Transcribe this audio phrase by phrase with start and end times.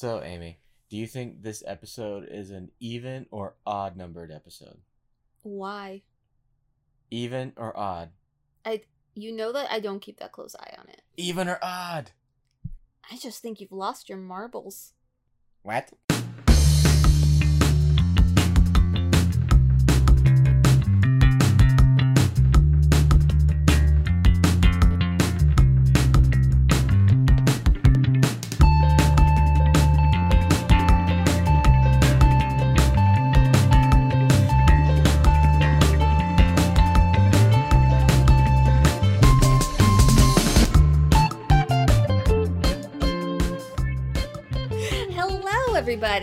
[0.00, 4.78] So, Amy, do you think this episode is an even or odd numbered episode?
[5.42, 6.02] Why?
[7.10, 8.10] Even or odd?
[8.64, 8.82] I
[9.16, 11.02] you know that I don't keep that close eye on it.
[11.16, 12.12] Even or odd?
[13.10, 14.92] I just think you've lost your marbles.
[15.64, 15.90] What?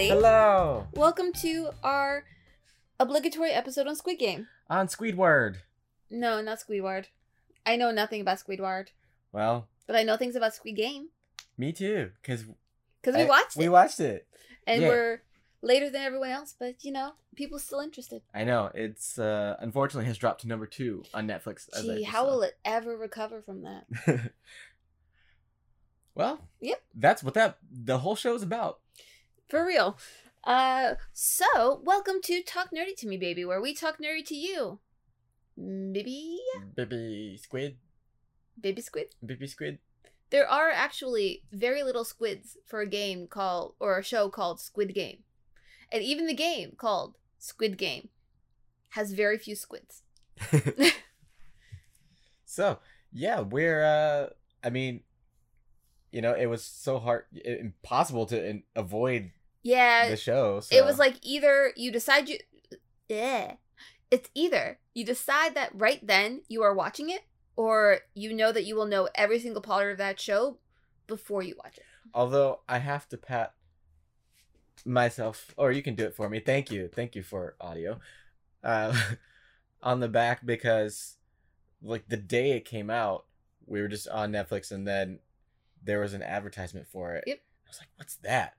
[0.09, 0.27] Everybody.
[0.27, 0.87] Hello!
[0.93, 2.25] Welcome to our
[2.99, 4.47] obligatory episode on Squid Game.
[4.69, 5.57] On Squidward.
[6.09, 7.05] No, not Squidward.
[7.65, 8.89] I know nothing about Squidward,
[9.31, 11.09] Well, but I know things about Squid Game
[11.57, 12.43] me too, because
[13.01, 14.27] because we watched it, We watched it.
[14.67, 14.89] and yeah.
[14.89, 15.21] we're
[15.61, 16.53] later than everyone else.
[16.57, 18.21] But you know, people still interested.
[18.33, 18.71] I know.
[18.75, 21.67] It's uh unfortunately has dropped to number two on Netflix.
[21.81, 22.29] Gee, how saw.
[22.29, 24.31] will it ever recover from that?
[26.15, 26.81] well, Yep.
[26.93, 28.79] That's what that the whole show is about.
[29.47, 29.97] For real.
[30.43, 34.79] Uh, so welcome to Talk Nerdy to Me, baby, where we talk nerdy to you.
[35.57, 36.37] Baby,
[36.75, 37.77] Baby squid,
[38.59, 39.15] baby squid.
[39.25, 39.79] baby squid.
[40.29, 44.93] There are actually very little squids for a game called or a show called Squid
[44.93, 45.19] Game.
[45.91, 48.09] And even the game called Squid Game
[48.89, 50.01] has very few squids.
[52.45, 52.79] so
[53.13, 53.83] yeah, we're.
[53.85, 54.29] uh
[54.63, 55.01] I mean,
[56.11, 59.31] you know, it was so hard, impossible to in, avoid
[59.65, 60.59] Yeah, the show.
[60.59, 60.75] So.
[60.75, 62.37] it was like either you decide you
[63.09, 63.55] yeah.
[64.11, 67.23] It's either you decide that right then you are watching it
[67.55, 70.59] or you know that you will know every single part of that show
[71.07, 71.83] before you watch it.
[72.13, 73.55] Although I have to pat
[74.85, 76.39] myself, or you can do it for me.
[76.39, 77.99] Thank you, thank you for audio,
[78.63, 78.95] uh,
[79.81, 81.17] on the back because,
[81.81, 83.25] like the day it came out,
[83.65, 85.17] we were just on Netflix, and then
[85.83, 87.23] there was an advertisement for it.
[87.25, 87.39] Yep.
[87.65, 88.53] I was like, "What's that?"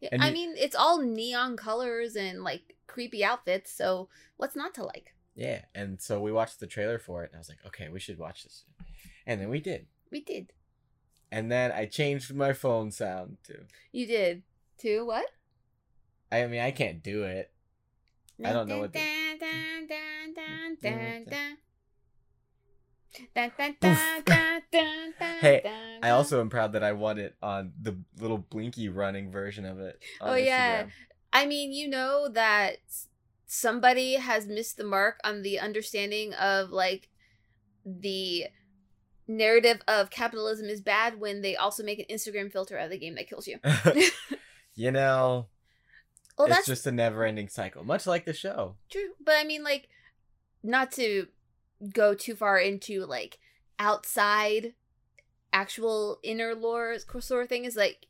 [0.00, 4.54] Yeah, And I you- mean, it's all neon colors and like creepy outfits, so what's
[4.56, 5.14] not to like?
[5.34, 8.00] Yeah, and so we watched the trailer for it, and I was like, "Okay, we
[8.00, 8.64] should watch this,"
[9.26, 9.86] and then we did.
[10.10, 10.52] We did.
[11.30, 13.64] And then I changed my phone sound too.
[13.92, 14.42] You did.
[14.78, 15.26] To what?
[16.30, 17.52] I mean, I can't do it.
[18.44, 19.88] I don't know what the- mm,
[20.92, 21.55] mm, mm.
[23.34, 25.62] Dun, dun, dun, Hey,
[26.02, 29.80] I also am proud that I won it on the little Blinky running version of
[29.80, 30.02] it.
[30.20, 30.84] Oh, yeah.
[30.84, 30.90] Instagram.
[31.32, 32.78] I mean, you know that
[33.46, 37.08] somebody has missed the mark on the understanding of like
[37.84, 38.46] the
[39.28, 42.98] narrative of capitalism is bad when they also make an Instagram filter out of the
[42.98, 43.58] game that kills you.
[44.74, 45.46] you know,
[46.38, 48.76] Well, it's that's just a never-ending cycle, much like the show.
[48.90, 49.88] True, but I mean, like,
[50.62, 51.26] not to
[51.92, 53.38] go too far into like
[53.78, 54.74] outside
[55.52, 58.06] actual inner lore sort of thing is like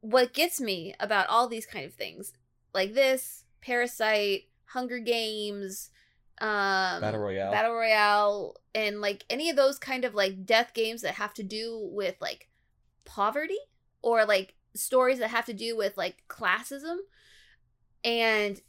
[0.00, 2.32] what gets me about all these kind of things,
[2.72, 5.90] like this, Parasite, Hunger Games,
[6.40, 7.50] um, Battle Royale.
[7.50, 11.42] Battle Royale, and like any of those kind of like death games that have to
[11.42, 12.48] do with like
[13.04, 13.58] poverty
[14.02, 16.98] or like stories that have to do with like classism
[18.04, 18.60] and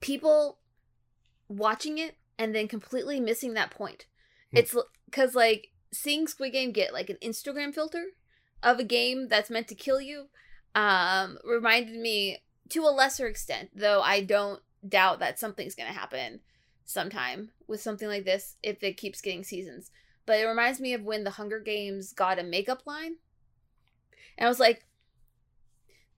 [0.00, 0.58] people
[1.48, 4.06] watching it and then completely missing that point.
[4.50, 4.58] Hmm.
[4.58, 8.06] It's because like seeing Squid Game get like an Instagram filter
[8.62, 10.26] of a game that's meant to kill you
[10.74, 15.98] um reminded me to a lesser extent though i don't doubt that something's going to
[15.98, 16.40] happen
[16.84, 19.90] sometime with something like this if it keeps getting seasons
[20.26, 23.16] but it reminds me of when the hunger games got a makeup line
[24.36, 24.86] and i was like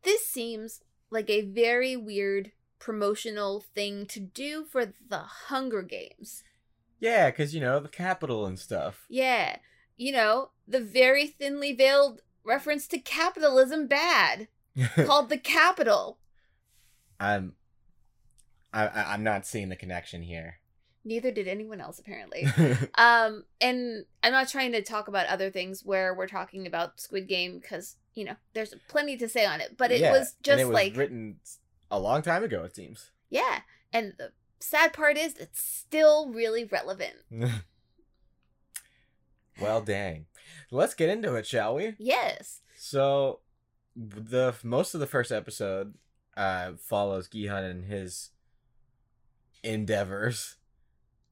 [0.02, 6.42] this seems like a very weird promotional thing to do for the hunger games
[7.00, 9.04] Yeah, because you know the capital and stuff.
[9.08, 9.56] yeah
[9.96, 14.48] you know the very thinly veiled reference to capitalism bad
[15.04, 16.18] called the capital
[17.18, 17.54] I'm,
[18.72, 20.56] I, I, I'm not seeing the connection here.
[21.04, 22.46] neither did anyone else apparently
[22.98, 27.26] um and i'm not trying to talk about other things where we're talking about squid
[27.28, 30.60] game because you know there's plenty to say on it but it Yeah, was just
[30.60, 31.36] it was like written
[31.90, 32.64] a long time ago.
[32.64, 33.10] It seems.
[33.30, 33.60] yeah
[33.92, 37.14] and the sad part is it's still really relevant
[39.60, 40.26] well, dang.
[40.70, 41.94] Let's get into it, shall we?
[41.98, 43.40] yes So,
[43.94, 45.94] the most of the first episode
[46.36, 48.30] uh follows Gihan and his
[49.62, 50.56] endeavors.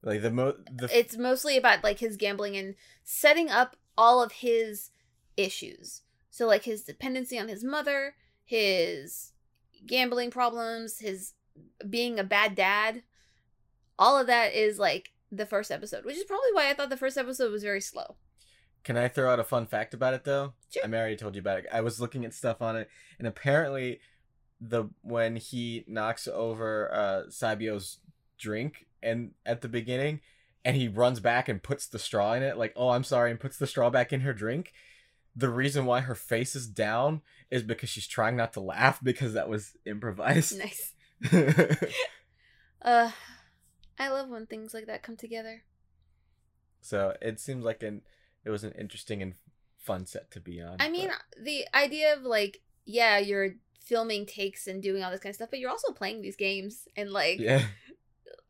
[0.01, 4.31] Like the most, the it's mostly about like his gambling and setting up all of
[4.33, 4.91] his
[5.37, 9.31] issues So like his dependency on his mother, his
[9.85, 11.33] gambling problems, his
[11.89, 13.03] being a bad dad,
[13.97, 16.97] all of that is like the first episode, which is probably why I thought the
[16.97, 18.15] first episode was very slow.
[18.83, 20.53] Can I throw out a fun fact about it though?
[20.69, 20.83] Sure.
[20.85, 21.65] I already told you about it.
[21.73, 23.99] I was looking at stuff on it, and apparently,
[24.61, 27.99] the when he knocks over uh Sabio's
[28.37, 30.21] drink and at the beginning,
[30.63, 33.39] and he runs back and puts the straw in it, like, oh, I'm sorry, and
[33.39, 34.71] puts the straw back in her drink.
[35.35, 37.21] The reason why her face is down
[37.51, 40.57] is because she's trying not to laugh because that was improvised.
[40.59, 40.93] Nice.
[42.81, 43.11] Uh,
[43.97, 45.63] I love when things like that come together.
[46.81, 48.01] so it seems like an
[48.43, 49.33] it was an interesting and
[49.79, 50.77] fun set to be on.
[50.79, 55.19] I mean, but- the idea of like, yeah, you're filming takes and doing all this
[55.19, 57.63] kind of stuff, but you're also playing these games and like, yeah,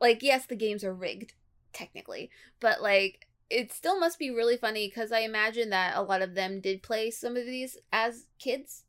[0.02, 1.34] like yes, the games are rigged
[1.72, 2.30] technically,
[2.60, 6.34] but like it still must be really funny because I imagine that a lot of
[6.36, 8.84] them did play some of these as kids,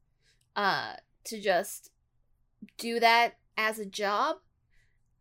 [0.55, 0.95] uh,
[1.25, 1.91] to just
[2.79, 4.37] do that as a job,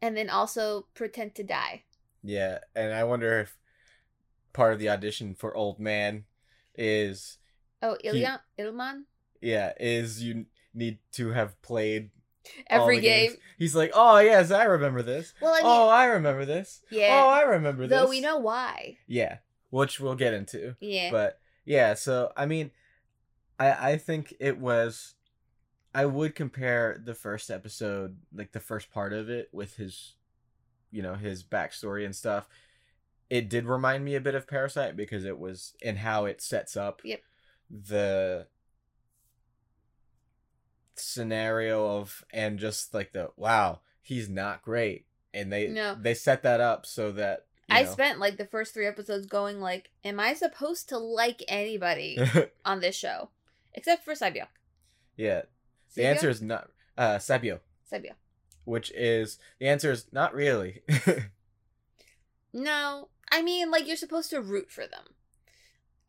[0.02, 1.84] and then also pretend to die.
[2.24, 3.58] yeah, and I wonder if
[4.54, 6.26] part of the audition for Old Man
[6.76, 7.38] is
[7.81, 9.04] Oh, He- Ilya Ilman,
[9.42, 12.10] yeah is you need to have played
[12.68, 13.30] every game.
[13.31, 13.39] games.
[13.57, 15.33] He's like, oh yes, I remember this.
[15.42, 16.81] Well, I oh, mean, oh, I remember this.
[16.89, 17.21] yeah.
[17.24, 18.00] Oh, I remember this.
[18.00, 18.97] Though we know why.
[19.07, 19.38] Yeah,
[19.69, 20.75] which we'll get into.
[20.80, 21.12] Yeah.
[21.12, 22.71] But yeah, so I mean,
[23.59, 25.15] I I think it was.
[25.94, 30.15] I would compare the first episode, like the first part of it, with his,
[30.92, 32.50] you know, his backstory and stuff.
[33.30, 36.75] It did remind me a bit of Parasite because it was in how it sets
[36.75, 37.21] up Yep.
[37.69, 38.47] the
[40.95, 45.95] scenario of and just like the wow he's not great and they No.
[46.00, 49.25] they set that up so that you I know- spent like the first three episodes
[49.25, 52.18] going like, am I supposed to like anybody
[52.65, 53.30] on this show?
[53.74, 54.45] Except for Sabio.
[55.18, 55.42] yeah
[55.95, 56.09] The Sabio?
[56.09, 57.59] answer is not uh Sabio,
[57.89, 58.13] Sabio.
[58.63, 60.81] which is the answer is not really.
[62.53, 63.09] No.
[63.31, 65.03] I mean like you're supposed to root for them.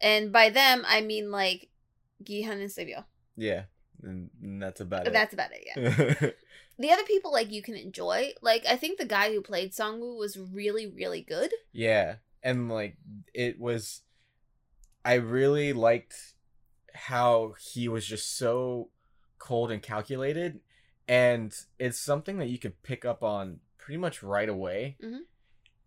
[0.00, 1.70] And by them I mean like
[2.22, 3.04] Gihan and Sabio.
[3.36, 3.64] yeah,
[4.02, 4.30] and,
[4.62, 5.12] that's about it.
[5.12, 6.30] That's about it, yeah.
[6.78, 8.32] the other people like you can enjoy.
[8.42, 11.50] Like I think the guy who played Songwoo was really, really good.
[11.72, 12.96] yeah, and like
[13.34, 14.02] it was,
[15.04, 16.14] I really liked
[16.94, 18.90] how he was just so
[19.38, 20.60] cold and calculated,
[21.06, 24.96] and it's something that you can pick up on pretty much right away.
[25.02, 25.20] Mhm.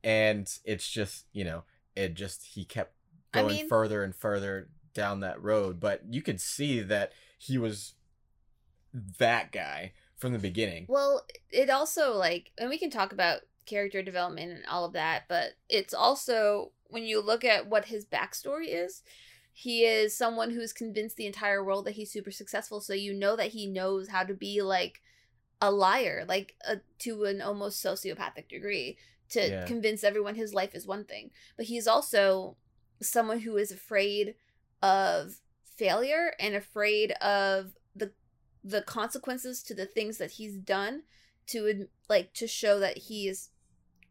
[0.03, 1.63] And it's just you know
[1.95, 2.93] it just he kept
[3.33, 7.57] I going mean- further and further down that road, but you could see that he
[7.57, 7.93] was
[8.93, 10.85] that guy from the beginning.
[10.89, 15.23] Well, it also like, and we can talk about character development and all of that,
[15.27, 19.03] but it's also when you look at what his backstory is,
[19.53, 22.81] he is someone who's convinced the entire world that he's super successful.
[22.81, 25.01] So you know that he knows how to be like
[25.61, 28.97] a liar, like a, to an almost sociopathic degree,
[29.29, 29.65] to Yeah.
[29.65, 31.31] convince everyone his life is one thing.
[31.57, 32.57] But he's also
[33.01, 34.35] someone who is afraid
[34.81, 35.41] of
[35.77, 37.73] failure and afraid of
[38.69, 41.03] the consequences to the things that he's done
[41.47, 43.49] to like to show that he's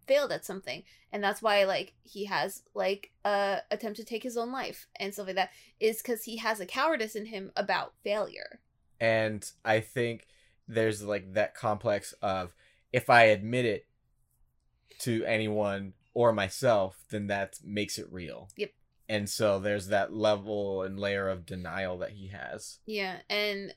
[0.07, 0.83] failed at something
[1.13, 5.13] and that's why like he has like a attempt to take his own life and
[5.13, 8.61] stuff like that is because he has a cowardice in him about failure
[9.01, 10.27] and I think
[10.67, 12.55] there's like that complex of
[12.93, 13.87] if I admit it
[15.00, 18.49] to anyone or myself, then that makes it real.
[18.57, 18.73] Yep.
[19.09, 22.79] And so there's that level and layer of denial that he has.
[22.87, 23.75] yeah and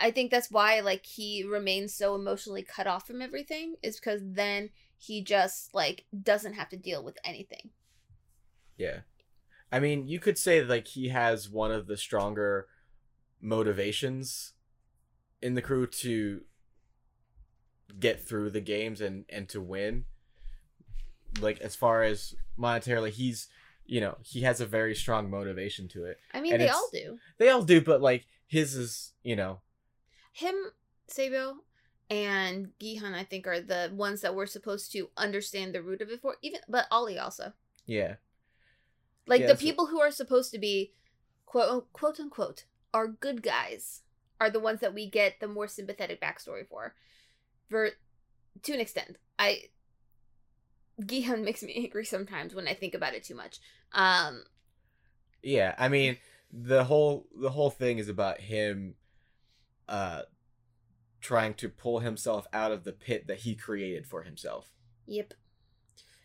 [0.00, 4.20] i think that's why like he remains so emotionally cut off from everything is because
[4.24, 7.70] then he just like doesn't have to deal with anything
[8.76, 9.00] Yeah.
[9.72, 12.68] I mean, you could say like he has one of the stronger
[13.40, 14.52] motivations
[15.42, 16.42] in the crew to
[17.98, 20.04] get through the games and and to win.
[21.40, 23.48] Like as far as monetarily, he's
[23.86, 26.16] you know, he has a very strong motivation to it.
[26.32, 29.60] i mean And they all do They all do, but like his is, you know,
[30.34, 30.54] him,
[31.06, 31.58] Sabo,
[32.10, 36.10] and Gihan, I think, are the ones that we're supposed to understand the root of
[36.10, 36.36] it for.
[36.42, 37.52] Even, but Ollie also,
[37.86, 38.16] yeah.
[39.26, 40.92] like Yeah, the people who are supposed to be,
[41.46, 44.02] quote quote unquote, are good guys,
[44.40, 46.94] are the ones that we get the more sympathetic backstory for.
[47.70, 47.90] For
[48.62, 49.62] to an extent, I
[51.00, 53.60] Gihan makes me angry sometimes when I think about it too much.
[53.92, 54.42] Um,
[55.44, 56.18] Yeah, I mean,
[56.52, 58.96] the whole the whole thing is about him
[59.88, 60.22] uh
[61.20, 64.70] trying to pull himself out of the pit that he created for himself.
[65.06, 65.34] yep.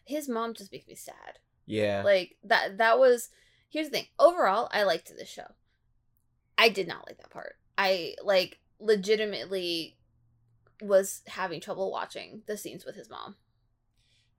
[0.06, 1.40] His mom just makes me sad.
[1.66, 2.02] Yeah.
[2.04, 3.30] like that that was
[3.70, 5.54] here's the thing overall i liked this show
[6.60, 7.56] I did not like that part.
[7.78, 9.98] I like legitimately
[10.82, 13.36] was having trouble watching the scenes with his mom.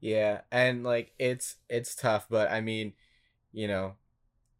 [0.00, 2.92] Yeah, and like it's it's tough, but I mean,
[3.52, 3.94] you know,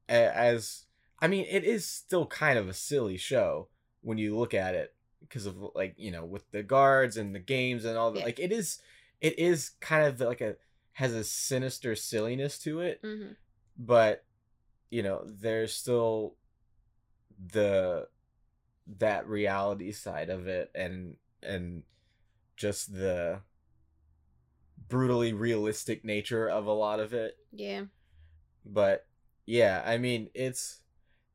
[0.08, 0.84] as
[1.20, 3.68] I mean, it is still kind of a silly show
[4.02, 7.38] when you look at it because of like you know with the guards and the
[7.40, 8.21] games and all that.
[8.21, 8.25] Yeah.
[8.26, 8.78] Like it is,
[9.21, 10.57] it is kind of like a
[10.92, 13.33] has a sinister silliness to it, Mm-hmm.
[13.78, 14.25] but
[14.90, 16.35] you know, there's still
[17.52, 18.09] the
[18.99, 21.83] that reality side of it and and
[22.57, 23.40] just the
[24.88, 27.85] brutally realistic nature of a lot of it Yeah.
[28.66, 29.07] but
[29.47, 30.80] yeah i mean it's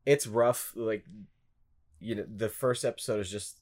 [0.05, 1.05] it's rough like
[2.05, 3.59] you know the first episode is just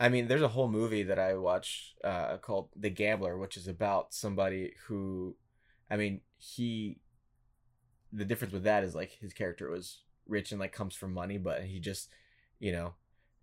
[0.00, 3.68] i mean there's a whole movie that i watched uh called the gambler which is
[3.68, 5.36] about somebody who
[5.90, 6.98] i mean he
[8.12, 11.38] the difference with that is like his character was rich and like comes from money
[11.38, 12.08] but he just
[12.58, 12.94] you know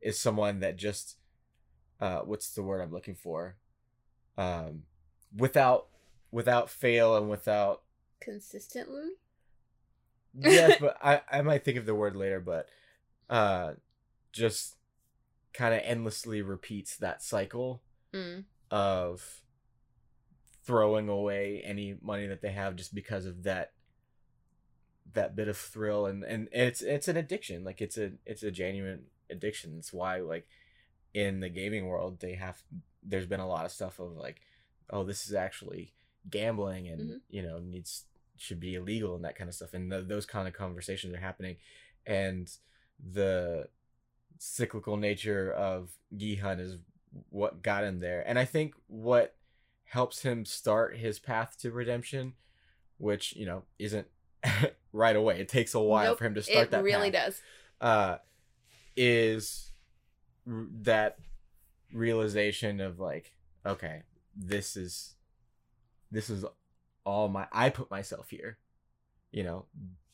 [0.02, 1.18] is someone that just
[2.00, 3.56] uh what's the word i'm looking for
[4.38, 4.84] um
[5.36, 5.88] without
[6.32, 7.84] without fail and without
[8.22, 9.10] Consistently.
[10.38, 12.70] yes, but I I might think of the word later, but
[13.32, 13.74] uh
[14.32, 14.76] just
[15.54, 17.82] kind of endlessly repeats that cycle
[18.14, 18.44] Mm.
[18.70, 19.42] of
[20.66, 23.72] throwing away any money that they have just because of that
[25.14, 26.06] that bit of thrill.
[26.06, 27.64] And and it's it's an addiction.
[27.64, 29.76] Like it's a it's a genuine addiction.
[29.78, 30.48] It's why like
[31.14, 32.62] in the gaming world they have
[33.04, 34.42] there's been a lot of stuff of like
[34.90, 35.94] oh this is actually
[36.30, 37.22] gambling and Mhm.
[37.30, 38.06] you know needs
[38.38, 39.74] should be illegal and that kind of stuff.
[39.74, 41.58] And th those kind of conversations are happening.
[42.06, 42.50] And
[43.03, 43.67] the
[44.38, 46.77] cyclical nature of Gihan is
[47.29, 48.24] what got him there.
[48.27, 49.36] And i think what
[49.84, 52.34] helps him start his path to redemption
[52.98, 54.08] which you know isn't
[54.93, 57.25] right away it takes a while Nope, for him to start It that really path.
[57.25, 57.41] does.
[57.81, 58.17] uh
[58.96, 59.72] is
[60.48, 61.17] r- that
[61.93, 63.34] realization of like
[63.65, 64.03] okay
[64.36, 65.15] this is
[66.12, 66.46] this is
[67.05, 68.58] all my i put myself here
[69.31, 69.65] you know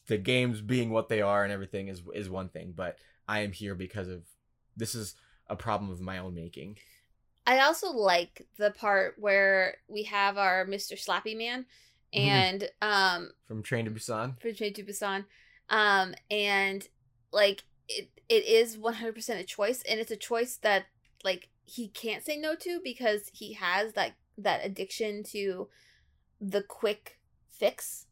[0.08, 2.98] the games being what they are and everything is is one thing but
[3.28, 4.24] i am here because of
[4.76, 5.16] this is
[5.48, 6.78] a problem of my own making
[7.50, 10.98] I also like the part where we have our Mr.
[10.98, 11.66] Slappy Man
[12.14, 12.20] Mhm.
[12.20, 15.26] and um from train to busan From Train to Busan.
[15.70, 16.86] Um and
[17.32, 20.88] like it it is 100% a choice and it's a choice that
[21.24, 25.70] like he can't say no to because he has that that addiction to
[26.42, 27.18] the quick
[27.50, 28.08] fix.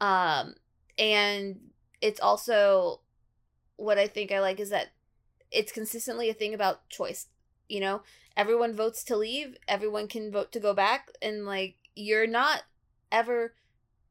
[0.00, 0.56] Um
[0.98, 1.60] and
[2.00, 3.00] it's also
[3.76, 4.88] what I think I like is that
[5.50, 7.26] it's consistently a thing about choice.
[7.68, 8.02] You know,
[8.36, 12.62] everyone votes to leave, everyone can vote to go back, and like you're not
[13.10, 13.54] ever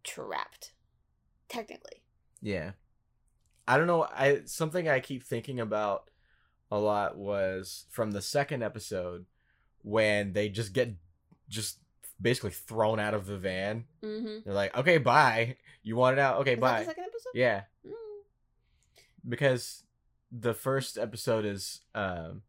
[0.04, 0.74] trapped,
[1.48, 2.02] technically.
[2.42, 2.72] Yeah.
[3.68, 4.04] I don't know.
[4.04, 6.10] I something I keep thinking about
[6.72, 9.26] a lot was from the second episode
[9.82, 10.94] when they just get
[11.50, 11.80] just
[12.22, 13.86] basically thrown out of the van.
[14.04, 14.38] Mm-hmm.
[14.46, 15.58] They're like, "Okay, bye.
[15.84, 16.40] You want it out?
[16.42, 17.32] Okay, Is that bye." the second episode?
[17.36, 17.92] Yeah, Mm.
[19.28, 19.84] because
[20.32, 22.42] the first episode is um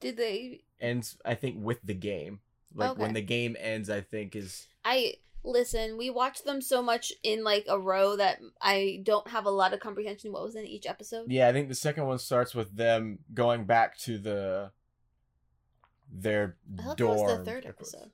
[0.00, 0.62] Did they?
[0.80, 2.40] ends I think with the game.
[2.74, 3.02] Like Okay.
[3.02, 5.96] when the game ends, I think is I listen.
[5.96, 9.72] We watched them so much in like a row that I don't have a lot
[9.72, 11.30] of comprehension what was in each episode.
[11.30, 14.70] Yeah, I think the second one starts with them going back to the
[16.12, 16.56] their
[16.88, 17.38] I dorm.
[17.38, 18.10] the third episode.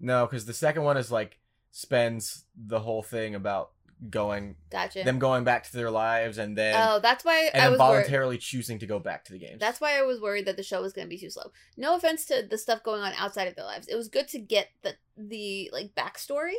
[0.00, 1.38] No, because the second one is like
[1.70, 3.70] spends the whole thing about
[4.08, 5.02] going Gotcha.
[5.04, 7.86] them going back to their lives and then oh, that's why and I was worried.
[7.86, 9.60] voluntarily choosing to go back to the games.
[9.60, 11.52] That's why I was worried that the show was going to be too slow.
[11.76, 13.88] No offense to the stuff going on outside of their lives.
[13.88, 16.54] It was good to get the the like backstory,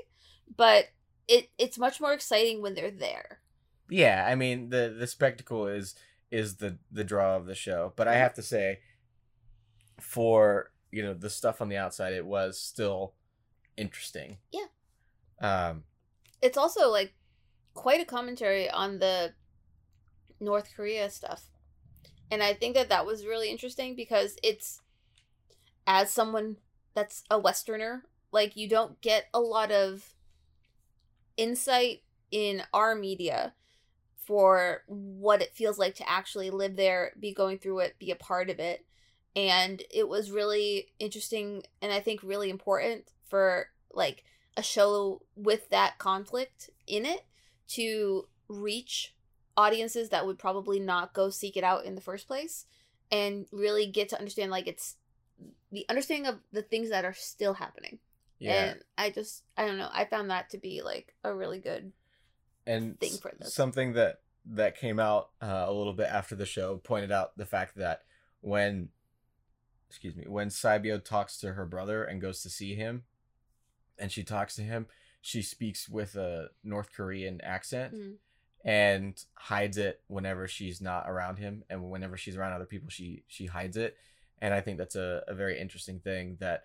[0.55, 0.89] but
[1.27, 3.39] it it's much more exciting when they're there.
[3.89, 4.27] yeah.
[4.29, 5.95] I mean the the spectacle is
[6.29, 8.79] is the the draw of the show, but I have to say,
[9.99, 13.13] for you know the stuff on the outside, it was still
[13.77, 14.37] interesting.
[14.51, 14.67] Yeah.
[15.39, 15.83] Um.
[16.41, 17.13] It's also like
[17.73, 19.33] quite a commentary on the
[20.39, 21.45] North Korea stuff.
[22.29, 24.81] And I think that that was really interesting because it's
[25.85, 26.57] as someone
[26.93, 30.13] that's a westerner, like you don't get a lot of
[31.37, 33.53] insight in our media
[34.15, 38.15] for what it feels like to actually live there, be going through it, be a
[38.15, 38.85] part of it.
[39.35, 44.23] And it was really interesting and I think really important for like
[44.55, 47.25] a show with that conflict in it
[47.69, 49.15] to reach
[49.57, 52.65] audiences that would probably not go seek it out in the first place
[53.11, 54.97] and really get to understand like it's
[55.71, 57.99] the understanding of the things that are still happening.
[58.39, 58.65] Yeah.
[58.65, 61.93] And I just I don't know, I found that to be like a really good
[62.67, 63.53] and thing for this.
[63.53, 67.45] something that that came out uh, a little bit after the show pointed out the
[67.45, 68.01] fact that
[68.41, 68.89] when
[69.89, 73.03] excuse me when Saibio talks to her brother and goes to see him
[74.01, 74.87] and she talks to him
[75.21, 78.15] she speaks with a North Korean accent Mhm.
[78.65, 83.23] and hides it whenever she's not around him and whenever she's around other people she
[83.27, 83.95] she hides it
[84.41, 86.63] and I think that's a, a very interesting thing that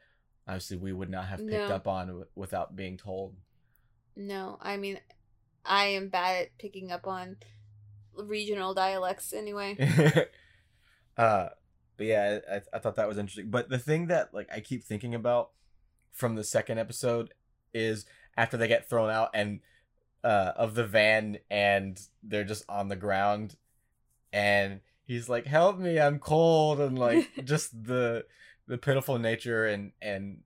[0.49, 1.75] obviously we would not have picked No.
[1.75, 3.37] up on w- without being told
[4.16, 4.99] No, I mean,
[5.64, 7.37] I am bad at picking up on
[8.14, 9.76] regional dialects anyway.
[11.19, 11.49] uh
[11.99, 14.85] but yeah I, I thought that was interesting but the thing that like i keep
[14.85, 15.50] thinking about
[16.16, 17.32] from the second episode
[17.73, 18.04] is
[18.37, 19.61] after they get thrown out and
[20.25, 23.54] uh of the van and they're just on the ground
[24.32, 28.25] and he's like help me i'm cold and like just the
[28.66, 30.38] the pitiful nature and and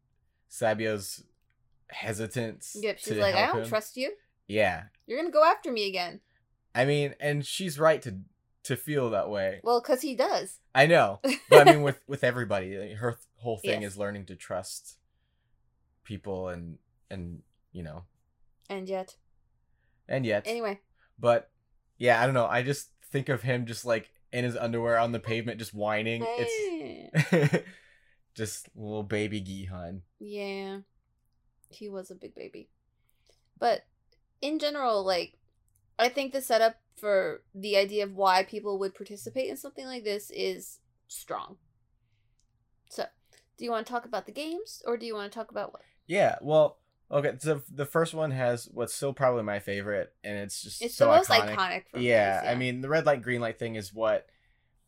[0.49, 1.23] sabio's
[1.89, 3.69] hesitance Yep, she's like, I don't him.
[3.69, 4.13] trust you.
[4.47, 6.21] yeah You're gonna go after me again.
[6.75, 8.19] i mean and she's right to
[8.65, 10.59] to feel that way Well, cause he does.
[10.75, 13.93] I know, but I mean, with with everybody, her th- whole thing Yes.
[13.93, 14.99] is learning to trust
[16.05, 16.79] people, and
[17.11, 17.43] and
[17.73, 18.05] you know,
[18.69, 19.17] And yet,
[20.09, 20.81] and yet, anyway,
[21.19, 21.51] but
[21.99, 22.47] yeah, I don't know.
[22.47, 26.23] I just think of him just like in his underwear on the pavement, just whining.
[26.23, 26.47] Eh,
[27.13, 27.63] It's
[28.35, 30.03] just little baby Gihan.
[30.19, 30.79] yeah,
[31.69, 32.69] he was a big baby.
[33.59, 33.85] But
[34.41, 35.35] in general, like,
[35.99, 40.05] I think the setup for the idea of why people would participate in something like
[40.05, 40.79] this is
[41.09, 41.57] strong.
[42.89, 43.05] So,
[43.59, 45.73] do you want to talk about the games, or do you want to talk about
[45.73, 45.83] what?
[46.11, 47.35] Yeah, well, okay.
[47.39, 51.05] So the first one has what's still probably my favorite, and it's just It's so
[51.05, 51.57] the most iconic.
[51.57, 51.83] iconic.
[51.95, 54.27] yeah, these, I mean the red light green light thing is what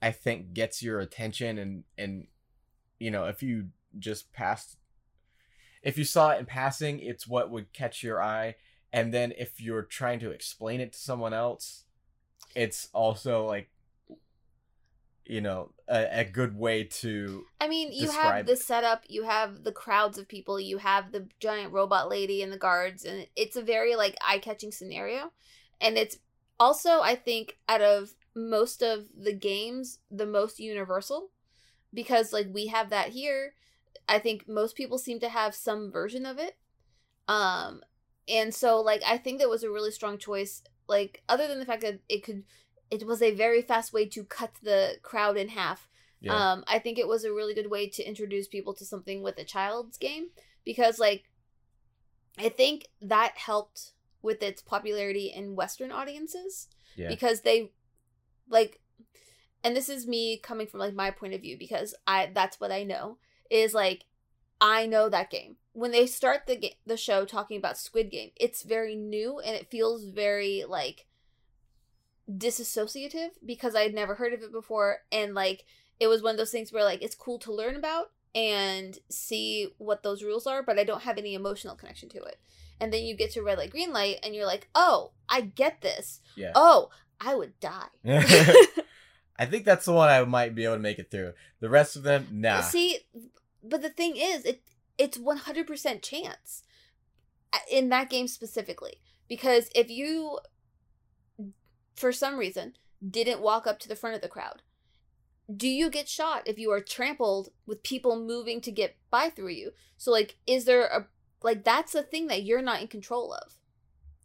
[0.03, 2.27] I think gets your attention and and
[2.99, 3.69] you know if you
[4.01, 4.79] just passed
[5.85, 8.57] if you saw it in passing it's what would catch your eye
[8.93, 11.85] and then if you're trying to explain it to someone else
[12.57, 13.69] it's also like
[15.27, 19.63] you know a, a good way to I mean, you have the setup, you have
[19.63, 23.55] the crowds of people, you have the giant robot lady and the guards, and it's
[23.55, 25.31] a very like eye-catching scenario.
[25.81, 26.19] And it's
[26.59, 31.31] also, I think, out of most of the games, the most universal
[31.95, 33.55] because like we have that here.
[34.09, 36.57] I think most people seem to have some version of it.
[37.29, 37.83] Um
[38.29, 41.67] and so like I think that was a really strong choice like other than the
[41.67, 42.45] fact that it could
[42.93, 45.89] it was a very fast way to cut the crowd in half.
[46.21, 46.35] Yeah.
[46.35, 49.39] Um, I think it was a really good way to introduce people to something with
[49.39, 50.29] a child's game
[50.63, 51.25] because, like,
[52.39, 57.09] I think that helped with its popularity in Western audiences yeah.
[57.09, 57.73] because they,
[58.49, 58.79] like,
[59.65, 62.73] and this is me coming from like my point of view because I that's what
[62.73, 64.07] I know is like
[64.61, 65.57] I know that game.
[65.73, 69.55] When they start the ga- the show talking about Squid Game, it's very new and
[69.55, 71.07] it feels very like
[72.31, 75.65] disassociative because I'd never heard of it before and like
[76.01, 79.69] it was one of those things where like it's cool to learn about and see
[79.79, 82.39] what those rules are, but I don't have any emotional connection to it.
[82.81, 85.83] And then you get to red light, green light, and you're like, oh, I get
[85.83, 86.21] this.
[86.37, 86.89] yeah Oh,
[87.21, 87.87] I would die.
[89.39, 91.35] I think that's the one I might be able to make it through.
[91.61, 92.61] The rest of them, nah.
[92.63, 92.99] See,
[93.63, 94.63] but the thing is, it
[94.99, 96.63] it's one hundred percent chance
[97.53, 98.95] uh, in that game specifically
[99.29, 100.39] because if you,
[101.95, 102.75] for some reason,
[103.09, 104.63] didn't walk up to the front of the crowd,
[105.55, 109.49] do you get shot if you are trampled with people moving to get by through
[109.51, 109.73] you?
[109.97, 111.07] So like, is there a
[111.43, 113.55] like that's a thing that you're not in control of?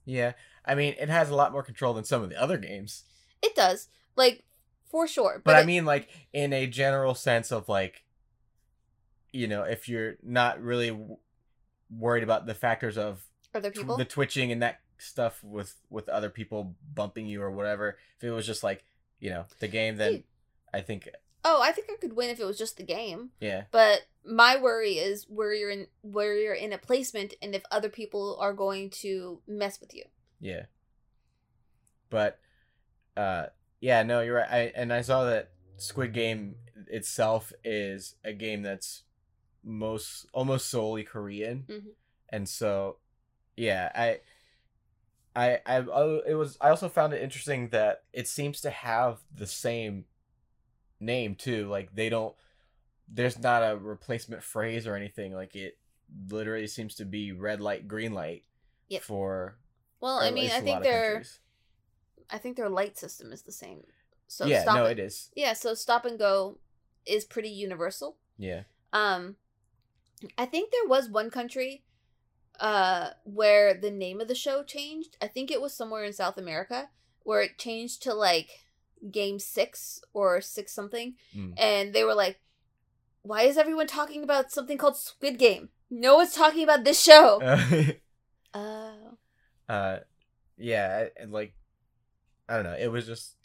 [0.06, 3.03] Yeah, I mean, it has a lot more control than some of the other games.
[3.41, 4.43] It does, like
[4.89, 5.41] for sure.
[5.43, 8.03] But, I it- mean, like in a general sense of like,
[9.34, 11.17] you know, if you're not really w-
[11.89, 13.97] worried about the factors of other people.
[13.97, 18.32] the twitching and that stuff with with other people bumping you or whatever, if it
[18.32, 18.84] was just like
[19.20, 20.24] you know the game, then
[20.74, 21.10] I think
[21.46, 23.30] oh, I think I could win if it was just the game.
[23.40, 27.64] yeah, But my worry is where you're in where you're in a placement and if
[27.72, 30.04] other people are going to mess with you.
[30.40, 30.66] yeah.
[32.10, 32.40] But
[33.16, 33.48] uh,
[33.80, 34.50] yeah, no, you're right.
[34.52, 36.56] I and I saw that Squid Game
[36.88, 39.04] itself is a game that's
[39.64, 41.92] most almost solely Korean, Mhm.
[42.30, 42.98] and so
[43.56, 44.20] yeah, I.
[45.38, 49.19] I, I oh, it was I also found it interesting that it seems to have
[49.34, 50.06] the same
[51.00, 52.34] name too like they don't
[53.08, 55.78] there's not a replacement phrase or anything like it
[56.32, 58.43] literally seems to be red light green light
[58.89, 59.04] Yep.
[59.04, 59.58] for
[60.00, 61.39] Well, I mean, I think their countries.
[62.32, 63.84] I think their light system is the same.
[64.28, 64.97] So yeah stop no it.
[64.97, 66.58] it is Yeah, so stop and go
[67.06, 68.17] is pretty universal.
[68.39, 69.36] yeah Um
[70.38, 71.84] I think there was one country
[72.60, 75.17] uh where the name of the show changed.
[75.22, 76.89] I think it was somewhere in South America
[77.24, 78.50] where it changed to like
[79.12, 81.54] game six or six something, Mm.
[81.58, 82.39] and they were like,
[83.22, 85.70] "Why is everyone talking about something called Squid Game?
[85.89, 87.39] No one's talking about this show."
[88.54, 89.17] Oh,
[89.70, 90.00] uh
[90.58, 91.54] yeah and like
[92.50, 93.36] i don't know it was just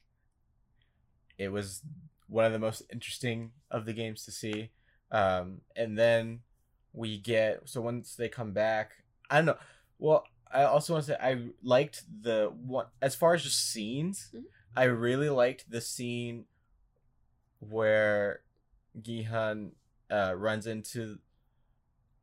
[1.37, 1.83] it was
[2.29, 4.71] one of the most interesting of the games to see
[5.11, 6.41] um and then
[6.93, 8.93] we get so once they come back
[9.31, 9.57] i don't know
[9.99, 14.31] well i also want to say i liked the one as far as just scenes
[14.35, 14.43] Mhm.
[14.77, 16.45] i really liked the scene
[17.61, 18.41] where
[19.01, 19.71] gihan
[20.11, 21.19] uh runs into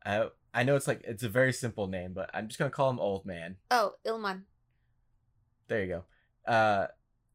[0.06, 2.90] I, I know it's like it's a very simple name but i'm just gonna call
[2.90, 4.44] him old man oh, Ilman.
[5.68, 6.52] there you go.
[6.52, 6.88] Uh,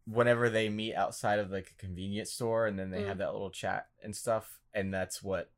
[0.06, 3.06] whenever they meet outside of like a convenience store, and then they Mm.
[3.06, 5.52] have that little chat and stuff, and that's what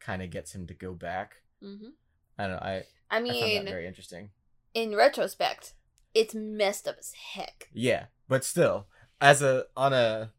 [0.00, 1.36] kind of gets him to go back.
[1.60, 1.90] hmm
[2.38, 2.58] I don't know.
[2.62, 2.72] I
[3.10, 4.30] I I mean, that very interesting.
[4.74, 5.72] in retrospect,
[6.14, 7.68] it's messed up as heck.
[7.72, 8.86] Yeah, but still,
[9.20, 10.32] as a on a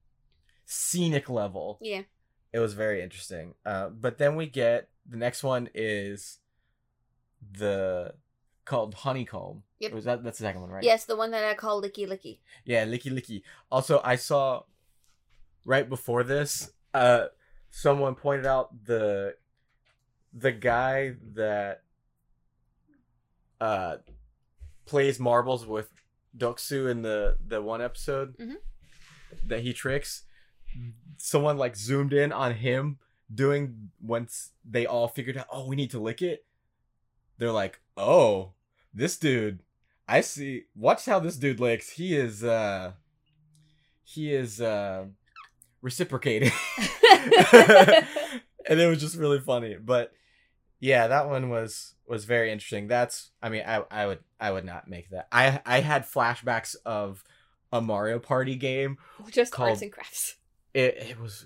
[0.66, 2.04] scenic level, Yeah.
[2.54, 3.56] it was very interesting.
[3.66, 6.40] Uh, but then we get the next one is
[7.52, 8.14] the
[8.66, 9.64] called honeycomb.
[9.80, 9.94] Yep.
[9.94, 10.84] Was that that's the second one, right?
[10.84, 12.40] Yes, the one that I call Licky Licky.
[12.66, 13.42] Yeah, Licky Licky.
[13.72, 14.64] Also, I saw
[15.66, 17.26] right before this, uh,
[17.72, 19.36] someone pointed out the
[20.34, 21.84] the guy that
[23.62, 23.98] uh
[24.86, 25.90] plays marbles with
[26.38, 28.58] Doksu in the the one episode Mhm.
[29.48, 30.24] that he tricks.
[31.18, 33.00] Someone like zoomed in on him
[33.34, 36.46] doing once they all figured out, oh, we need to lick it.
[37.38, 38.54] They're like, oh,
[38.94, 39.60] this dude
[40.08, 40.64] I see.
[40.76, 41.90] Watch how this dude licks.
[41.92, 42.94] He is uh
[44.04, 45.06] he is uh
[45.82, 46.52] reciprocating.
[48.70, 49.76] and it was just really funny.
[49.76, 50.14] But
[50.80, 52.88] yeah, that one was was very interesting.
[52.88, 55.28] That's I mean, I I would I would not make that.
[55.32, 57.24] I I had flashbacks of
[57.74, 58.98] a Mario Party game.
[59.32, 60.38] Just Called- arts and crafts.
[60.74, 61.46] It it was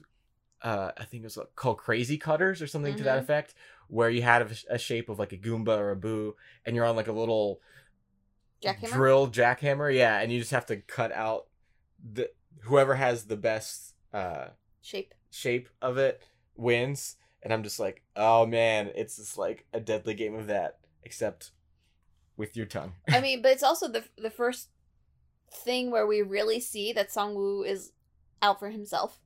[0.61, 3.23] uh I think it was called Crazy Cutters or something to that Mhm.
[3.23, 3.55] effect
[3.87, 6.85] where you had a, a shape of like a Goomba or a Boo and you're
[6.85, 7.59] on like a little
[8.63, 8.91] Jackhammer?
[8.93, 11.47] drill jackhammer yeah and you just have to cut out
[12.01, 12.29] the
[12.61, 14.47] whoever has the best uh
[14.81, 15.13] Shape.
[15.31, 16.21] shape of it
[16.55, 20.79] wins and i'm just like oh man it's just like a deadly game of that
[21.03, 21.51] except
[22.37, 24.69] with your tongue I mean, but it's also the the first
[25.51, 27.91] thing where we really see that Songwoo is
[28.41, 29.19] out for himself.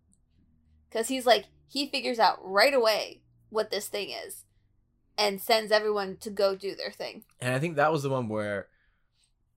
[0.91, 4.43] Cuz he's like he figures out right away what this thing is
[5.17, 7.23] and sends everyone to go do their thing.
[7.39, 8.67] and i think that was the one where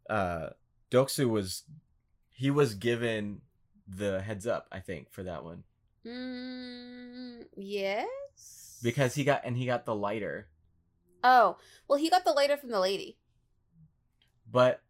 [0.08, 0.50] uh
[0.90, 1.64] doksu was
[2.30, 3.42] he was given
[3.86, 5.64] the heads up i think for that one
[6.06, 8.78] Mm, yes.
[8.82, 10.48] because he got and he got the lighter
[11.22, 13.18] Oh, well he got the lighter from the lady.
[14.50, 14.80] but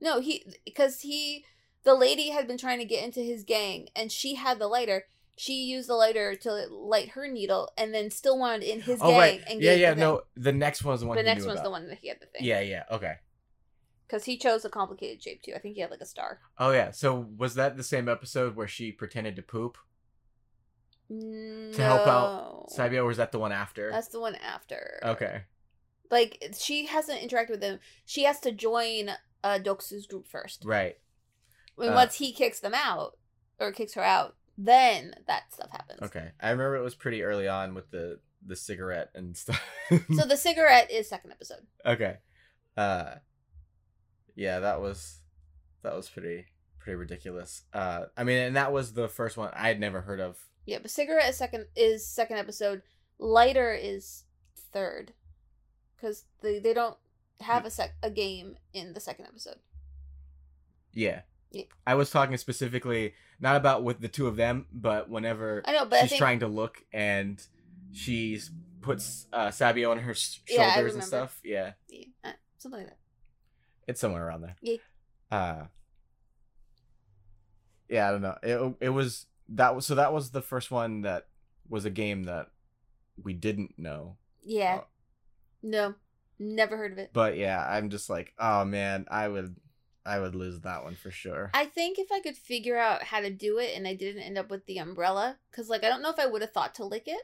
[0.00, 1.44] No, he because he
[1.84, 5.04] the lady had been trying to get into his gang and she had the lighter.
[5.36, 9.08] She used the lighter to light her needle and then still wanted in his oh
[9.08, 11.44] gang right and yeah yeah the no the next one's the one The he next
[11.46, 11.64] one's about.
[11.64, 12.44] the one that he had the thing.
[12.44, 13.14] yeah yeah okay
[14.06, 15.52] Because he chose a complicated shape too.
[15.56, 16.40] I think he had like a star.
[16.58, 16.90] Oh yeah.
[16.92, 19.76] So was that the same episode where she pretended to poop
[21.10, 21.72] No.
[21.72, 23.90] to help out Sabio, or was that the one after?
[23.90, 24.98] That's the one after.
[25.04, 25.42] Okay.
[26.10, 27.78] Like she hasn't interacted with him.
[28.04, 29.10] She has to join
[29.42, 30.62] uh Doksu's group first.
[30.64, 30.96] Right.
[31.76, 33.18] When Uh, once he kicks them out
[33.58, 36.00] or kicks her out, then that stuff happens.
[36.02, 36.30] Okay.
[36.40, 39.62] I remember it was pretty early on with the the cigarette and stuff.
[40.14, 41.66] So the cigarette is second episode.
[41.84, 42.18] okay.
[42.76, 43.16] Uh
[44.34, 45.20] yeah, that was
[45.82, 46.46] that was pretty
[46.78, 47.62] pretty ridiculous.
[47.72, 50.38] Uh I mean, and that was the first one I had never heard of.
[50.66, 52.82] Yeah, but cigarette is second is second episode.
[53.18, 54.24] Lighter is
[54.72, 55.12] third,
[55.96, 56.96] because they they don't
[57.40, 59.56] have a sec a game in the second episode.
[60.92, 61.22] Yeah.
[61.50, 61.64] Yeah.
[61.86, 65.84] I was talking specifically not about with the two of them, but whenever I know,
[65.86, 67.40] but she's think trying to look and
[67.92, 68.50] she's
[68.80, 71.40] puts uh, Sabio on her s- Yeah, shoulders and stuff.
[71.44, 72.98] Yeah, yeah, uh, something like that.
[73.86, 74.56] it's somewhere around there.
[74.62, 74.76] Yeah.
[75.30, 75.64] Uh
[77.88, 78.38] Yeah, I don't know.
[78.42, 81.26] It it was that was so that was the first one that
[81.68, 82.48] was a game that
[83.22, 84.16] we didn't know.
[84.42, 84.80] Yeah.
[84.82, 84.86] Oh.
[85.62, 85.94] No,
[86.38, 87.10] never heard of it.
[87.12, 89.56] But yeah, I'm just like, oh man, I would
[90.06, 91.50] I would lose that one for sure.
[91.54, 94.36] I think if I could figure out how to do it and I didn't end
[94.36, 96.84] up with the umbrella, because like I don't know if I would have thought to
[96.84, 97.22] lick it,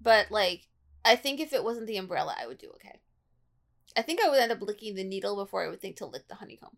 [0.00, 0.68] but like
[1.04, 3.00] I think if it wasn't the umbrella, I would do okay.
[3.96, 6.28] I think I would end up licking the needle before I would think to lick
[6.28, 6.76] the honeycomb.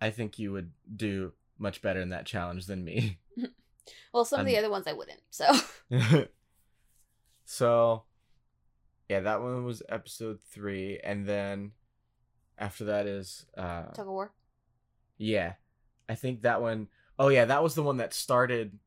[0.00, 3.18] I think you would do much better in that challenge than me.
[4.12, 5.20] Well, some of the other ones I wouldn't.
[5.30, 5.46] So
[7.44, 8.04] so
[9.08, 11.72] yeah, that one was episode three, and then
[12.58, 14.32] after that is uh tug of war.
[15.16, 15.54] yeah.
[16.10, 18.78] I think that one oh yeah, that was the one that started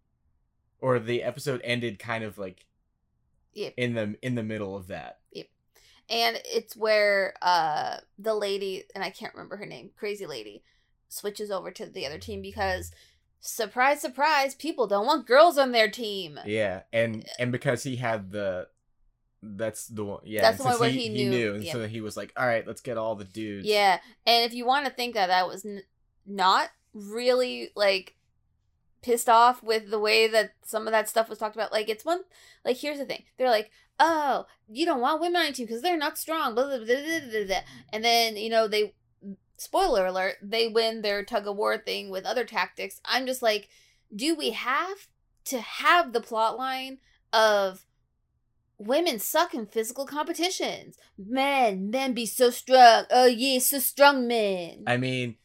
[0.79, 2.65] or the episode ended kind of like
[3.53, 3.73] Yep.
[3.75, 5.19] in the in the middle of that.
[5.33, 5.47] Yep
[6.09, 10.61] and it's where uh the lady and i can't remember her name crazy lady
[11.09, 12.91] switches over to the other team because
[13.41, 18.31] surprise surprise people don't want girls on their team Yeah, and and because he had
[18.31, 18.67] the
[19.43, 21.73] that's the one yeah, That's the one where he knew, and yeah.
[21.73, 23.67] so he was like, All right, let's get all the dudes.
[23.67, 25.81] yeah and if you want to think that that was n-
[26.25, 28.15] not really like
[29.01, 32.05] pissed off with the way that some of that stuff was talked about like it's
[32.05, 32.19] one
[32.63, 35.81] like here's the thing they're like oh you don't want women on your team because
[35.81, 37.55] they're not strong blah, blah, blah, blah, blah, blah.
[37.91, 38.93] and then you know they
[39.61, 43.69] spoiler alert they win their tug of war thing with other tactics i'm just like
[44.15, 45.07] do we have
[45.45, 46.97] to have the plot line
[47.31, 47.85] of
[48.79, 54.83] women suck in physical competitions men men be so strong oh yeah so strong men
[54.87, 55.35] I mean,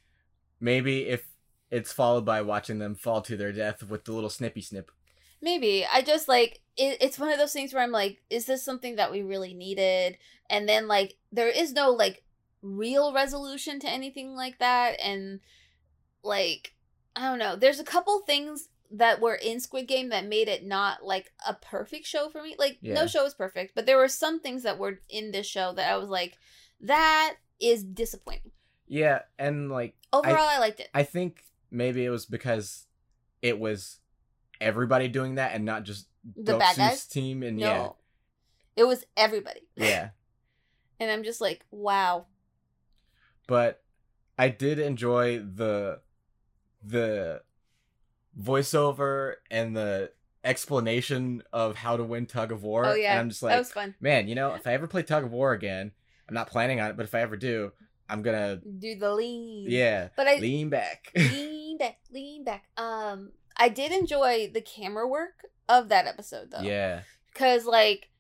[0.60, 1.26] maybe if
[1.70, 4.90] it's followed by watching them fall to their death with the little snippy snip.
[5.42, 5.84] Maybe.
[5.84, 8.96] I just like it, it's one of those things where I'm like, is this something
[8.96, 10.16] that we really needed?
[10.48, 12.22] And then like there is no like
[12.66, 15.40] real resolution to anything like that and
[16.22, 16.72] like
[17.14, 17.56] I don't know.
[17.56, 21.54] There's a couple things that were in Squid Game that made it not like a
[21.54, 22.54] perfect show for me.
[22.58, 22.94] Like Yeah.
[22.94, 25.90] no show is perfect, but there were some things that were in this show that
[25.90, 26.36] I was like
[26.80, 28.50] that is disappointing.
[28.86, 30.88] Yeah, and like Overall I, liked it.
[30.94, 32.86] I think maybe it was because
[33.42, 33.98] it was
[34.60, 37.06] everybody doing that and not just The bad guys?
[37.06, 37.66] team and no.
[37.66, 37.88] yeah.
[38.76, 39.62] It was everybody.
[39.76, 40.10] Yeah.
[40.98, 42.24] And I'm just like, wow.
[43.46, 43.82] But
[44.38, 46.00] I did enjoy the
[46.84, 47.42] the
[48.40, 50.12] voiceover and the
[50.44, 52.86] explanation of how to win tug of war.
[52.86, 53.12] Oh yeah.
[53.12, 53.94] and I'm just that like, was fun.
[54.00, 55.92] man, you know, if I ever play tug of war again,
[56.28, 57.72] I'm not planning on it, but if I ever do,
[58.08, 59.66] I'm gonna do the lean.
[59.68, 61.10] yeah But I lean back.
[61.16, 62.64] lean back, lean back.
[62.76, 66.62] Um, I did enjoy the camera work of that episode though.
[66.62, 67.02] yeah,
[67.34, 68.10] Cause like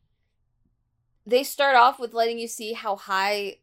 [1.24, 3.58] they start off with letting you see how high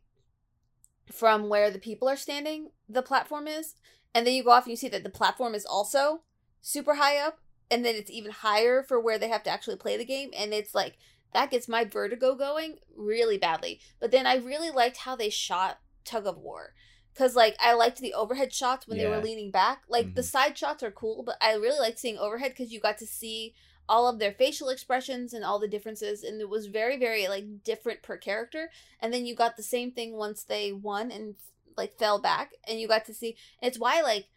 [1.12, 3.76] from where the people are standing the platform is,
[4.14, 6.22] and then you go off and you see that the platform is also
[6.62, 7.40] super high up,
[7.70, 10.54] and then it's even higher for where they have to actually play the game, and
[10.54, 10.98] it's like
[11.34, 13.80] that gets my vertigo going really badly.
[14.00, 16.74] But then I really liked how they shot Tug of War.
[17.16, 19.84] Cause like I liked the overhead shots when they were leaning back.
[19.88, 20.26] Like the Mhm.
[20.26, 23.54] side shots are cool, but I really liked seeing overhead because you got to see
[23.90, 27.64] all of their facial expressions and all the differences and it was very very like
[27.64, 28.70] different per character
[29.00, 31.36] and then you got the same thing once they won and
[31.76, 34.28] like fell back and you got to see it's why like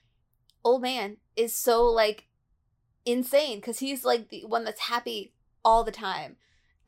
[0.65, 2.27] old man is so like
[3.05, 5.33] insane because he's like the one that's happy
[5.65, 6.37] all the time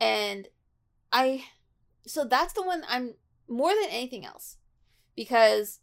[0.01, 0.47] and
[1.13, 1.43] i
[2.05, 3.13] so that's the one i'm
[3.47, 4.57] more than anything else
[5.15, 5.79] because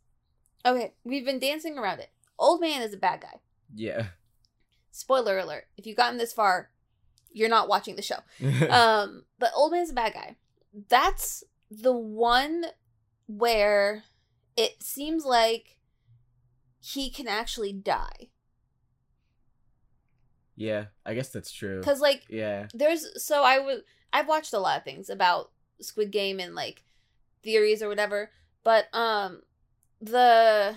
[0.64, 3.40] okay we've been dancing around it old man is a bad guy
[3.74, 4.06] yeah.
[4.96, 6.70] Spoiler alert if you've gotten this far
[7.32, 8.20] you're not watching the show.
[8.70, 10.36] Um but old man's a bad guy.
[10.88, 12.64] That's the one
[13.26, 14.04] where
[14.56, 15.78] it seems like
[16.80, 18.30] he can actually die.
[20.54, 21.80] Yeah, I guess that's true.
[21.80, 23.82] because like Yeah, there's so i would
[24.12, 26.84] i've watched a lot of things about squid game and like
[27.42, 28.30] theories or whatever
[28.64, 29.42] but um
[30.00, 30.76] the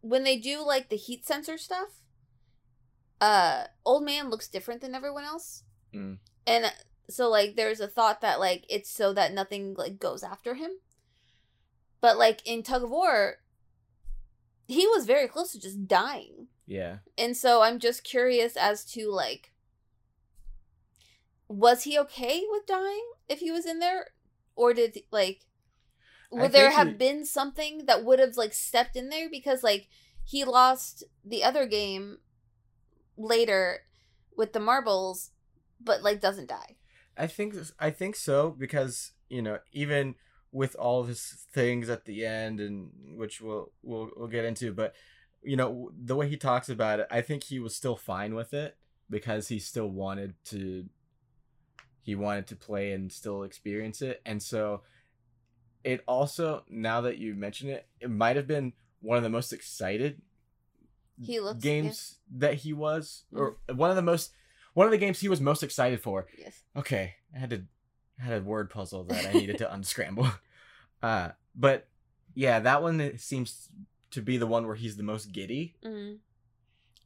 [0.00, 2.01] when they do like the heat sensor stuff
[3.22, 5.62] uh old man looks different than everyone else.
[5.94, 6.18] Mm.
[6.46, 6.70] and uh,
[7.08, 10.70] so like there's a thought that like it's so that nothing like goes after him.
[12.00, 13.36] But like in tug of war
[14.66, 16.48] he was very close to just dying.
[16.66, 16.98] Yeah.
[17.18, 19.52] and so I'm just curious as to like
[21.48, 24.06] was he okay with dying if he was in there?
[24.56, 25.40] Or did like
[26.32, 29.28] I would there have he- been something that would have like stepped in there?
[29.30, 29.88] Because like
[30.24, 32.18] he lost the other game
[33.16, 33.80] later
[34.36, 35.30] with the marbles
[35.84, 36.76] but like doesn't die.
[37.16, 40.14] I think I think so because you know even
[40.50, 44.94] with all his things at the end and which we'll we'll we'll get into, but
[45.42, 48.54] you know the way he talks about it, I think he was still fine with
[48.54, 48.76] it
[49.10, 50.86] because he still wanted to
[52.02, 54.82] he wanted to play and still experience it, and so
[55.84, 59.52] it also now that you mention it, it might have been one of the most
[59.52, 60.22] excited
[61.20, 64.32] He looks games that he was or one of the most
[64.74, 66.62] one of the games he was most excited for Yes.
[66.76, 67.62] okay i had to
[68.20, 70.28] I had a word puzzle that i needed to unscramble
[71.02, 71.88] uh but
[72.34, 73.68] yeah that one seems
[74.10, 76.18] to be the one where he's the most giddy Mm.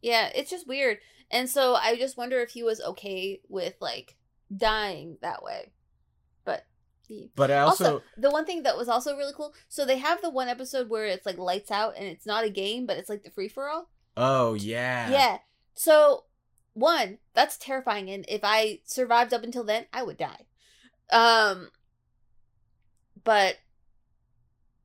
[0.02, 0.98] Yeah, it's just weird.
[1.30, 4.16] And so I just wonder if he was okay with like
[4.54, 5.72] dying that way.
[6.44, 6.66] But
[7.34, 9.52] But I also, also, the one thing that was also really cool.
[9.68, 12.50] So they have the one episode where it's like lights out and it's not a
[12.50, 13.88] game, but it's like the free for all.
[14.16, 15.38] Oh yeah, Yeah.
[15.74, 16.24] So
[16.74, 20.46] one, that's terrifying, and if I survived up until then, I would die.
[21.10, 21.70] Um.
[23.24, 23.56] But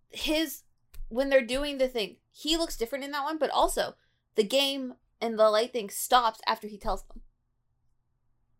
[0.10, 0.63] his
[1.10, 3.96] when they're doing the thing, he looks different in that one, but also
[4.36, 7.22] the game and the light thing stops after he tells them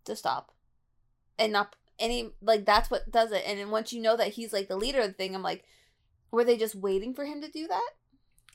[0.06, 0.52] to stop,
[1.40, 3.44] and not any like that's what does it.
[3.46, 5.64] And then once you know that he's like the leader of the thing, I'm like,
[6.32, 7.92] were they just waiting for him to do that?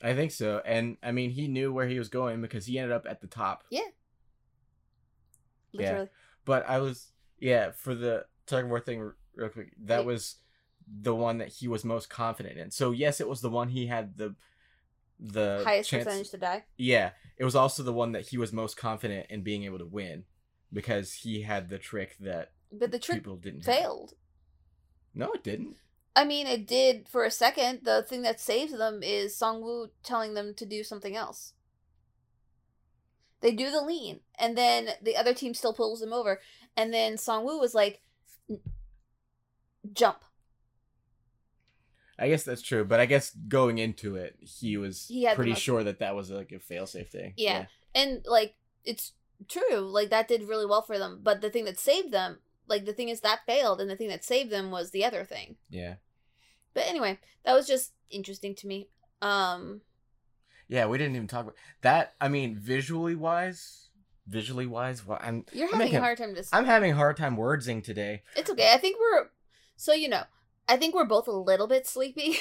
[0.03, 0.61] I think so.
[0.65, 3.27] And I mean, he knew where he was going because he ended up at the
[3.27, 3.65] top.
[3.71, 3.81] Yeah.
[5.73, 6.09] Literally.
[6.45, 9.73] But I was, yeah, for the tug of war thing, real quick.
[9.85, 10.05] That Yeah.
[10.07, 10.37] was
[10.87, 12.71] the one that he was most confident in.
[12.71, 14.35] So yes, it was the one he had the
[15.19, 16.65] the Highest chance- percentage to die.
[16.77, 19.87] Yeah, it was also the one that he was most confident in being able to
[19.87, 20.25] win
[20.73, 23.65] because he had the trick that But the trick people didn't.
[23.65, 23.75] have.
[23.77, 24.13] failed.
[25.15, 25.77] No, it didn't.
[26.17, 27.81] I mean, it did for a second.
[27.85, 31.53] The thing that saves them is Song Woo telling them to do something else.
[33.43, 36.41] They do the lean, and then the other team still pulls them over,
[36.75, 38.01] and then Song Woo was like,
[39.93, 40.25] "Jump."
[42.19, 45.85] I guess that's true, but I guess going into it, he was He pretty sure
[45.85, 47.35] that that was like a failsafe thing.
[47.37, 47.67] Yeah.
[47.95, 49.13] And like, it's
[49.49, 49.81] true.
[49.81, 51.21] Like that did really well for them.
[51.23, 54.09] But the thing that saved them, like the thing is that failed, and the thing
[54.09, 55.57] that saved them was the other thing.
[55.69, 55.97] Yeah.
[56.77, 58.91] But anyway, that was just interesting to me.
[59.23, 59.81] Um,
[60.69, 62.13] Yeah, we didn't even talk about that.
[62.21, 63.89] I mean, visually wise,
[64.29, 66.45] visually wise, well, I'm you're I'm having making- a hard time to.
[66.53, 68.25] I'm having a hard time wordsing today.
[68.37, 68.75] It's okay.
[68.75, 69.31] I think we're
[69.77, 70.25] so you know.
[70.69, 72.37] I think we're both a little bit sleepy.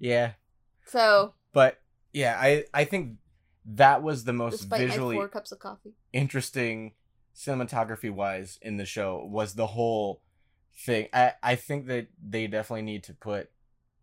[0.00, 0.32] Yeah,
[0.86, 1.80] So but
[2.12, 3.18] yeah, I I think
[3.66, 6.94] that was the most visually four cups of coffee, interesting
[7.36, 10.22] cinematography wise in the show was the whole
[10.76, 11.06] thing.
[11.12, 13.50] I I think that they definitely need to put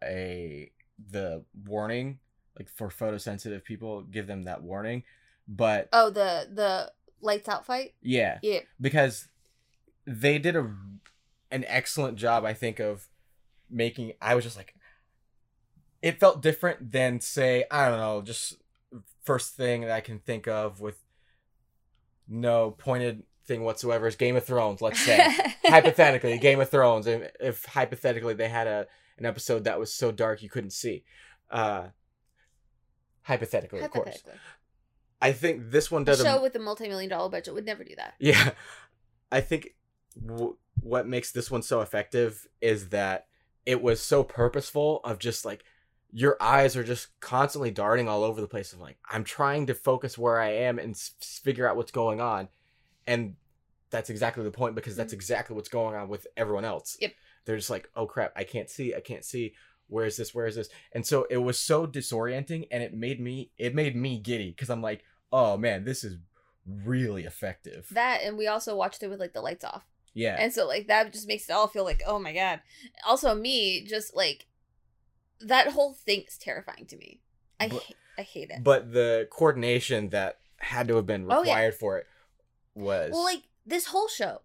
[0.04, 0.72] a
[1.12, 2.20] the warning
[2.58, 5.04] like for photosensitive people, give them that warning.
[5.48, 7.94] But oh the the lights out fight.
[8.02, 9.28] yeah, Yeah, because
[10.06, 10.74] they did a
[11.52, 13.08] an excellent job i think of
[13.70, 14.76] making i was just like
[16.02, 18.56] it felt different than say i don't know just
[19.24, 21.02] first thing that i can think of with
[22.28, 25.36] no pointed thing whatsoever is game of thrones let's say
[25.66, 28.88] hypothetically game of thrones if, if hypothetically they had a
[29.18, 31.04] an episode that was so dark you couldn't see
[31.52, 31.88] uh
[33.24, 34.24] hypothetically of course
[35.22, 37.96] i think this one does a show with a multi-million dollar budget would never do
[37.96, 38.14] that.
[38.20, 38.52] yeah,
[39.32, 39.76] I think
[40.28, 43.28] w- what makes this one so effective is that
[43.66, 45.64] it was so purposeful of just like
[46.12, 49.74] your eyes are just constantly darting all over the place of like I'm trying to
[49.74, 52.50] focus where I am and s- figure out what's going on,
[53.08, 53.36] and
[53.90, 55.18] that's exactly the point because that's Mhm.
[55.18, 56.98] exactly what's going on with everyone else.
[57.00, 57.14] Yep.
[57.46, 59.54] They're just like, oh crap, I can't see, I can't see.
[59.88, 60.34] Where is this?
[60.34, 60.70] Where is this?
[60.94, 64.70] And so it was so disorienting, and it made me it made me giddy because
[64.70, 66.18] I'm like, oh man, this is
[66.66, 67.88] really effective.
[67.92, 69.84] That and we also watched it with like the lights off.
[70.14, 70.38] yeah.
[70.40, 72.62] And so like that just makes it all feel like, oh my god.
[73.06, 74.48] Also me, just like
[75.42, 77.20] that whole thing is terrifying to me.
[77.60, 78.64] I But- ha- I hate it.
[78.64, 81.52] but the coordination that had to have been Oh, yeah.
[81.52, 82.06] required for it
[82.76, 84.42] was well, like this whole show,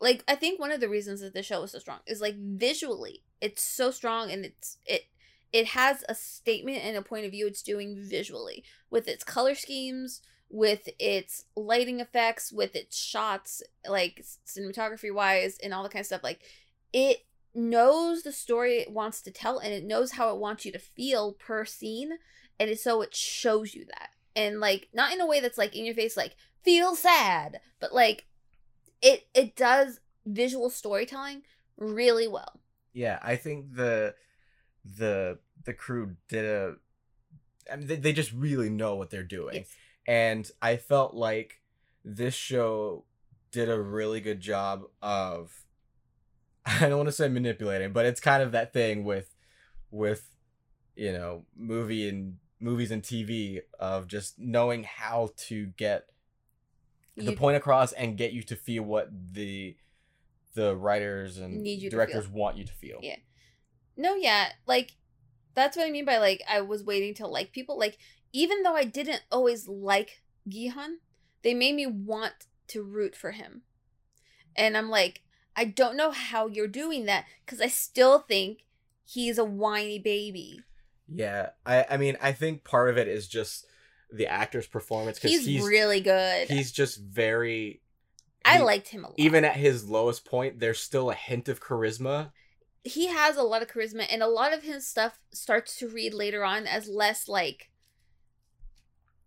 [0.00, 2.36] like I think one of the reasons that the show is so strong is like
[2.36, 5.04] visually, it's so strong and it's it
[5.52, 9.54] it has a statement and a point of view it's doing visually with its color
[9.54, 16.00] schemes with its lighting effects with its shots like cinematography wise and all the kind
[16.00, 16.40] of stuff like
[16.92, 20.72] it knows the story it wants to tell and it knows how it wants you
[20.72, 22.12] to feel per scene
[22.60, 24.10] and so it shows you that.
[24.34, 27.92] And like not in a way that's like in your face like feel sad but
[27.92, 28.26] like
[29.02, 31.42] it it does visual storytelling
[31.76, 32.60] really well
[32.92, 34.14] yeah i think the
[34.84, 36.74] the the crew did a
[37.70, 39.68] I mean, they, they just really know what they're doing Yes.
[40.06, 41.60] and i felt like
[42.04, 43.04] this show
[43.50, 45.64] did a really good job of
[46.66, 49.34] i don't want to say manipulating but it's kind of that thing with
[49.90, 50.28] with
[50.96, 56.08] you know movie and movies and tv of just knowing how to get
[57.24, 59.76] the point across and get you to feel what the
[60.54, 62.98] the writers and Need you directors want you to feel.
[63.02, 63.16] Yeah.
[63.96, 64.92] No, yeah, like
[65.54, 67.78] that's what I mean by like I was waiting to like people.
[67.78, 67.98] Like
[68.32, 70.96] even though I didn't always like Gihan,
[71.42, 73.62] they made me want to root for him.
[74.54, 75.22] And I'm like,
[75.56, 78.64] I don't know how you're doing that because I still think
[79.04, 80.60] he's a whiny baby.
[81.08, 83.66] Yeah, I I mean I think part of it is just
[84.10, 86.48] the actor's performance because He's, he's really good.
[86.48, 87.80] He's just very.
[88.44, 89.14] I he- liked him a lot.
[89.18, 90.60] even at his lowest point.
[90.60, 92.30] There's still a hint of charisma
[92.84, 96.14] he has a lot of charisma and a lot of his stuff starts to read
[96.14, 97.70] later on as less like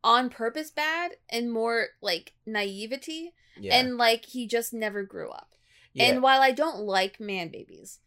[0.04, 3.76] on purpose bad and more like naivety Yeah.
[3.78, 5.50] and like he just never grew up.
[5.94, 6.06] yeah.
[6.06, 8.00] And while I don't like man babies,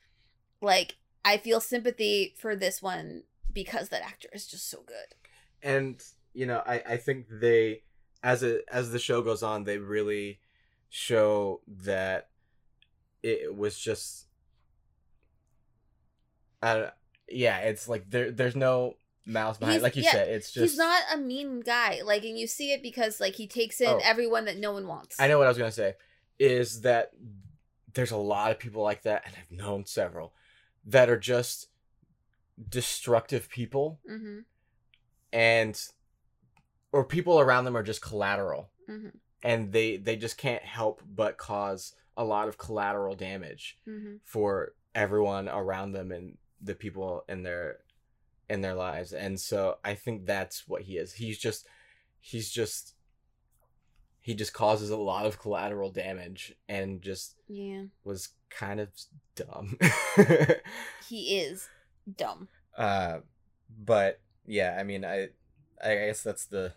[0.61, 5.15] like I feel sympathy for this one because that actor is just so good.
[5.63, 6.03] and
[6.35, 7.83] you know I, I think they
[8.23, 10.41] as it as the show goes on they really
[10.91, 12.29] show that
[13.23, 14.27] it was just
[16.63, 16.87] uh
[17.29, 18.95] yeah it's like there there's no
[19.27, 22.25] mouse behind He's- like you yeah, said it's just He's not a mean guy, like,
[22.25, 24.01] and you see it because like he takes in Oh.
[24.05, 25.19] everyone that no one wants.
[25.19, 25.95] I know what I was gonna say
[26.39, 27.13] is that
[27.95, 30.35] there's a lot of people like that and I've known several
[30.85, 31.69] that are just
[32.69, 34.41] destructive people Mm-hmm.
[35.33, 35.83] and
[36.95, 39.09] or people around them are just collateral Mm-hmm.
[39.43, 44.17] and they they just can't help but cause a lot of collateral damage Mm-hmm.
[44.25, 47.79] for everyone around them and the people in their
[48.49, 51.67] in their lives and so i think that's what he is he's just
[52.21, 52.95] he's just
[54.21, 58.89] he just causes a lot of collateral damage and just Yeah, was kind of
[59.35, 59.77] dumb
[61.09, 61.69] he is
[62.17, 62.49] dumb.
[62.77, 63.19] uh
[63.85, 65.29] but yeah i mean i
[65.83, 66.73] i guess that's the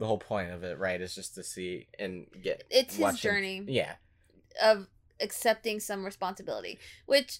[0.00, 3.62] the whole point of it right is just to see and get It's his journey.
[3.68, 3.94] yeah
[4.60, 4.88] of
[5.20, 7.38] accepting some responsibility, which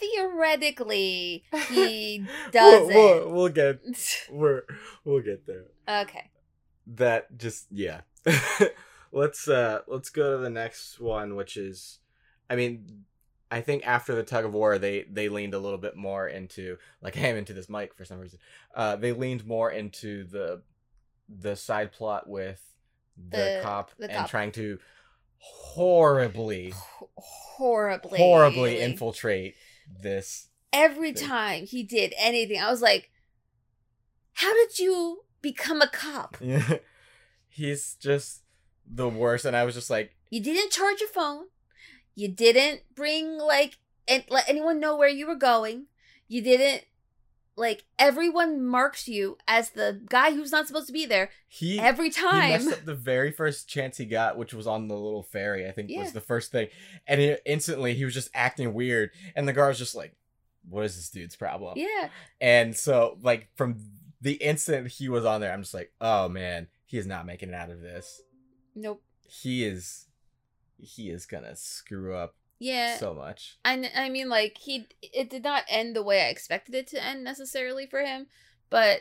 [0.00, 2.94] theoretically he We'll- doesn't.
[2.94, 3.80] we'll, we'll get
[4.30, 4.62] we're
[5.04, 6.30] we'll get there okay.
[6.86, 8.00] that just yeah
[9.12, 11.98] let's uh let's go to the next one which is
[12.50, 13.04] i mean
[13.50, 16.76] i think after the tug of war they they leaned a little bit more into
[17.00, 18.38] like i'm into this mic for some reason
[18.74, 20.60] uh they leaned more into the
[21.28, 22.60] the side plot with
[23.16, 24.30] the, The- cop the and cop.
[24.30, 24.78] trying to
[25.38, 26.74] horribly H-
[27.16, 29.54] horribly, horribly infiltrate
[30.02, 31.28] this Every thing.
[31.28, 33.10] time he did anything, I was like,
[34.34, 36.36] "How did you become a cop?
[36.40, 36.78] Yeah.
[37.48, 38.42] He's just
[38.84, 39.44] the worst.
[39.44, 41.44] And I was just like, You didn't charge your phone.
[42.16, 45.86] You didn't bring like and let anyone know where you were going.
[46.26, 46.84] You didn't
[47.56, 52.06] like everyone marks you as the guy who's not supposed to be there he every
[52.06, 52.50] he time.
[52.50, 55.70] messed up the very first chance he got, which was on the little ferry, I
[55.72, 56.00] think Yeah.
[56.00, 56.68] was the first thing.
[57.06, 59.10] And he, instantly he was just acting weird.
[59.36, 60.16] And the guard was just like,
[60.68, 61.74] what is this dude's problem?
[61.76, 62.08] yeah.
[62.40, 63.76] And so, like, from
[64.20, 67.50] the instant he was on there, I'm just like, oh man, he is not making
[67.50, 68.20] it out of this.
[68.74, 69.02] Nope.
[69.28, 70.06] He is,
[70.78, 72.96] he is gonna screw up Yeah.
[72.96, 73.58] so much.
[73.64, 77.04] and i mean like he it did not end the way I expected it to
[77.04, 78.26] end necessarily for him,
[78.70, 79.00] but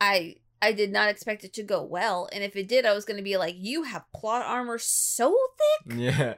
[0.00, 3.04] I I did not expect it to go well, and if it did, I was
[3.04, 6.34] going to be like, "You have plot armor so thick." Yeah.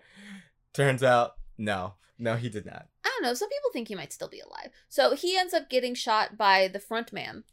[0.74, 2.88] Turns out, no, no, he did not.
[3.04, 3.34] I don't know.
[3.34, 4.70] Some people think he might still be alive.
[4.88, 7.44] So he ends up getting shot by the front man.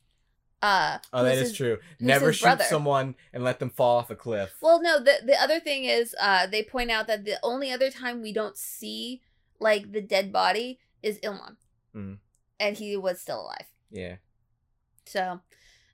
[0.62, 1.78] Uh, Oh, that who's is true.
[2.00, 2.64] Never shoot brother.
[2.64, 4.56] someone and let them fall off a cliff.
[4.62, 5.00] Well, no.
[5.00, 8.34] The the other thing is, uh, they point out that the only other time we
[8.34, 9.22] don't see
[9.60, 11.58] like the dead body is Ilman,
[11.96, 12.18] Mm.
[12.60, 13.68] and he was still alive.
[13.92, 14.16] yeah.
[15.06, 15.40] So,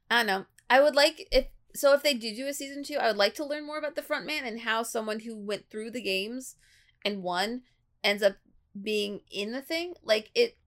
[0.10, 0.46] I don't know.
[0.70, 3.34] I would like if so if they do do a season two, I would like
[3.36, 6.56] to learn more about the front man and how someone who went through the games
[7.04, 7.64] and won
[8.04, 8.38] ends up
[8.82, 9.96] being in the thing.
[10.04, 10.58] Like it,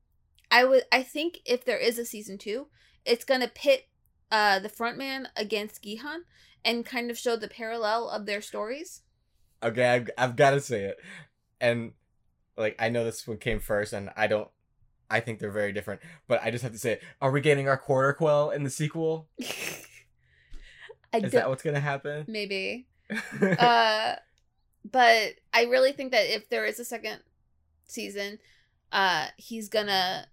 [0.50, 0.84] I would.
[0.92, 2.68] I think if there is a season two,
[3.04, 3.88] it's gonna pit
[4.30, 6.22] uh the front man against Gihan
[6.64, 9.02] and kind of show the parallel of their stories.
[9.62, 10.96] Okay, I've, I've got to say it.
[11.60, 11.92] And,
[12.56, 14.48] like, I know this one came first, and I don't.
[15.10, 17.02] I think they're very different, but I just have to say it.
[17.20, 19.28] Are we getting our quarter quell in the sequel?
[19.38, 22.24] Is that what's gonna happen?
[22.26, 22.88] maybe.
[23.58, 24.14] uh
[24.90, 27.20] but i really think that if there is a second
[27.84, 28.38] season
[28.92, 30.26] uh he's gonna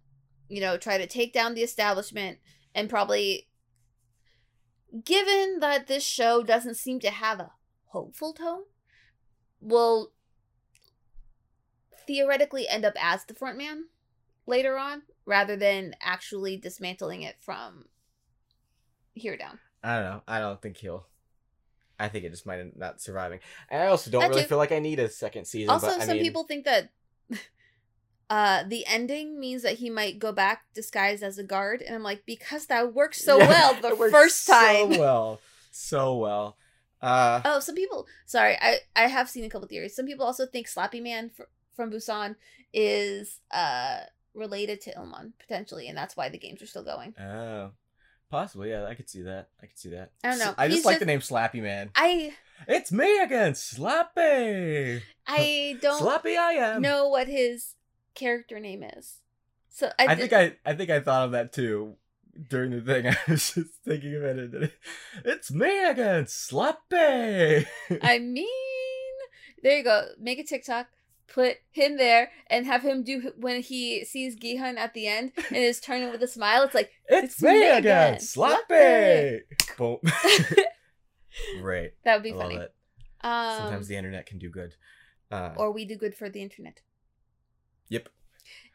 [0.48, 2.38] you know try to take down the establishment
[2.74, 3.48] and probably
[5.06, 7.52] given that this show doesn't seem to have a
[7.88, 8.64] hopeful tone
[9.60, 10.12] will
[12.08, 13.86] theoretically end up as the front man
[14.48, 17.86] later on rather than actually dismantling it from
[19.14, 20.22] here down I don't know.
[20.28, 21.08] I don't think he'll.
[22.00, 23.40] I think it just might end up not surviving.
[23.70, 24.48] And I also don't That really too.
[24.50, 25.70] feel like I need a second season.
[25.72, 26.90] also but, I some mean, people think that
[28.32, 32.02] uh the ending means that he might go back disguised as a guard and i'm
[32.12, 35.40] like because that worked so Yeah, well the first time So well,
[35.72, 36.58] so well.
[37.02, 40.46] Uh, oh some people sorry i i have seen a couple theories some people also
[40.46, 42.36] think slappy man fr- from busan
[42.74, 44.00] is uh
[44.34, 47.72] related to ilman potentially and that's why the games are still going oh,
[48.30, 48.70] possibly.
[48.70, 49.50] Yeah, I could see that.
[49.62, 50.12] I could see that.
[50.24, 50.54] I don't know.
[50.58, 51.90] I just like just- the name Slappy Man.
[51.96, 52.32] i
[52.68, 55.02] It's me again, Slappy.
[55.28, 56.82] i don't Slappy, I am.
[56.82, 57.74] know what his
[58.16, 59.20] character name is
[59.70, 61.96] So I, I think I I think I thought of that too
[62.50, 63.08] during the thing.
[63.28, 64.74] I was just thinking of it.
[65.26, 67.66] It's me again, Slappy.
[68.02, 68.48] I mean,
[69.64, 70.08] there you go.
[70.20, 70.88] Make a TikTok,
[71.28, 75.58] put him there, and have him do when he sees Gihan at the end and
[75.58, 76.64] is turning with a smile.
[76.64, 79.42] It's like it's, It's me, me again, again, Slappy.
[79.78, 79.98] Boom.
[81.62, 81.94] Great.
[82.04, 82.56] that would be I love funny.
[82.64, 82.74] it.
[83.24, 84.76] Um, Sometimes the internet can do good.
[85.32, 86.82] Uh, or we do good for the internet.
[87.92, 88.10] Yep.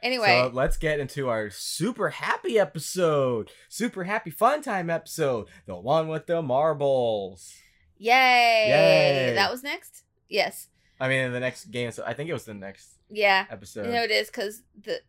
[0.03, 5.75] Anyway, So let's get into our super happy episode, super happy fun time episode, the
[5.75, 7.55] one with the marbles.
[7.99, 8.69] yay!
[8.69, 9.35] Yay.
[9.35, 10.05] That was next.
[10.29, 10.69] Yes.
[11.01, 13.47] I mean, in the next game, so I think it was the next Yeah.
[13.51, 13.87] episode.
[13.87, 15.01] You know it is because the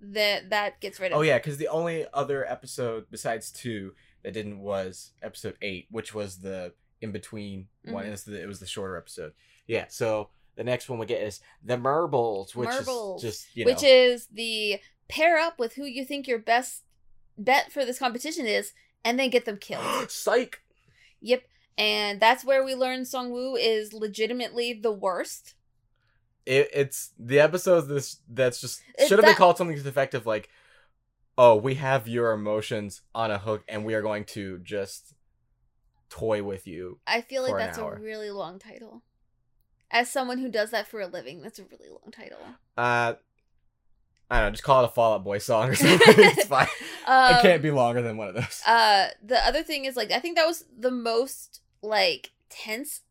[0.00, 1.18] the that gets rid of.
[1.18, 6.12] Oh yeah, because the only other episode besides two that didn't was episode eight, which
[6.14, 8.04] was the in between one.
[8.04, 8.08] Mhm.
[8.08, 9.32] It, was the, it was the shorter episode.
[9.66, 9.86] Yeah.
[9.88, 13.72] So the next one we get is the marbles, which Marbles, is just you know,
[13.72, 16.82] which is the pair up with who you think your best
[17.38, 18.72] bet for this competition is,
[19.04, 19.84] and then get them killed.
[20.10, 20.62] psych.
[21.20, 21.42] yep.
[21.78, 25.54] And that's where we learn Song Woo is legitimately the worst.
[26.46, 30.14] It, it's the episode this that's just should have been called something to the effect
[30.14, 30.48] of like,
[31.36, 35.12] oh, we have your emotions on a hook, and we are going to just
[36.08, 36.98] toy with you.
[37.06, 39.02] I feel like that's a really long title.
[39.90, 42.38] As someone who does that for a living, that's a really long title.
[42.76, 43.14] Uh,
[44.30, 45.98] I don't know, just call it a Fall Out Boy song or something.
[46.06, 46.66] it's fine.
[47.06, 48.62] Um, it can't be longer than one of those.
[48.66, 53.02] Uh, the other thing is like I think that was the most like tense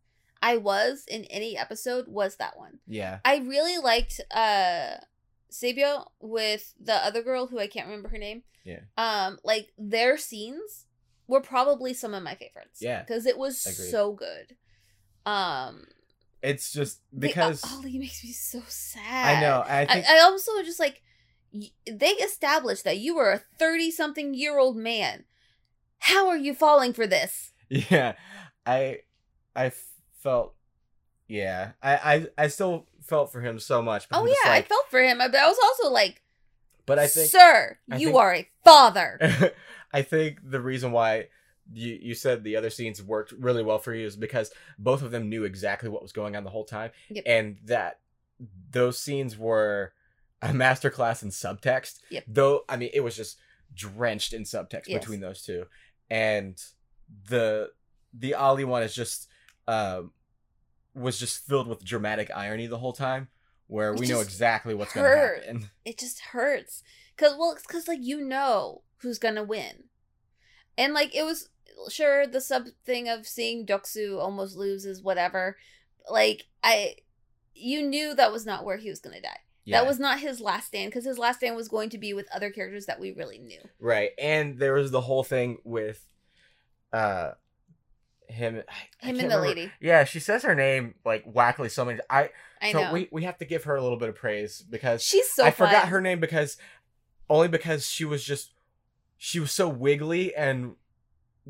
[0.41, 2.79] I was in any episode was that one.
[2.87, 3.19] yeah.
[3.23, 4.97] I really liked uh
[5.49, 8.43] Sabio with the other girl who I can't remember her name.
[8.65, 8.81] Yeah.
[8.97, 10.85] Um, like their scenes
[11.27, 12.79] were probably some of my favorites.
[12.81, 13.01] Yeah.
[13.03, 13.89] Because it was Agreed.
[13.91, 14.57] so good.
[15.25, 15.85] Um
[16.41, 19.37] It's just the- because uh, Ali makes me so sad.
[19.37, 19.63] I know.
[19.67, 21.01] I I, think I also just like
[21.89, 25.23] they established that you were a 30 something year old man.
[25.99, 27.51] How are you falling for this?
[27.69, 28.13] yeah,
[28.65, 28.99] I
[29.55, 29.71] I
[30.21, 30.53] felt
[31.27, 31.71] yeah.
[31.81, 31.95] I
[32.37, 34.07] I I still felt for him so much.
[34.09, 36.21] But Oh I'm yeah, like, I felt for him, but I was also like,
[36.85, 39.53] but I think sir, I you think- are a father.
[39.93, 41.29] I think the reason why
[41.73, 45.11] you you said the other scenes worked really well for you is because both of
[45.11, 47.23] them knew exactly what was going on the whole time, Yep.
[47.25, 47.99] and that
[48.71, 49.93] those scenes were
[50.41, 51.99] a masterclass in subtext.
[52.09, 52.23] Yep.
[52.27, 53.39] Though I mean, it was just
[53.73, 54.99] drenched in subtext Yes.
[54.99, 55.65] between those two,
[56.09, 56.61] and
[57.29, 57.71] the
[58.13, 59.27] the Ali one is just
[59.67, 60.11] um
[60.93, 63.27] was just filled with dramatic irony the whole time,
[63.67, 65.69] where It we know exactly what's going to happen.
[65.85, 66.83] it just hurts
[67.15, 69.85] because well it's because like you know who's gonna win
[70.77, 71.49] and like it was
[71.89, 75.57] sure the sub thing of seeing doksu almost loses whatever.
[76.09, 76.95] Like i
[77.53, 79.39] you knew that was not where he was gonna die.
[79.63, 79.79] Yeah.
[79.81, 82.27] that was not his last stand because his last stand was going to be with
[82.33, 83.61] other characters that we really knew.
[83.79, 84.11] Right.
[84.19, 86.07] And there was the whole thing with
[86.93, 87.31] uh
[88.27, 89.71] him I- I him can't and the remember- lady.
[89.79, 92.29] Yeah, she says her name like wackily so many I
[92.61, 92.93] i so know.
[92.93, 95.51] we we have to give her a little bit of praise because she's so I
[95.51, 96.57] forgot her name because
[97.29, 98.51] only because she was just
[99.17, 100.75] she was so wiggly and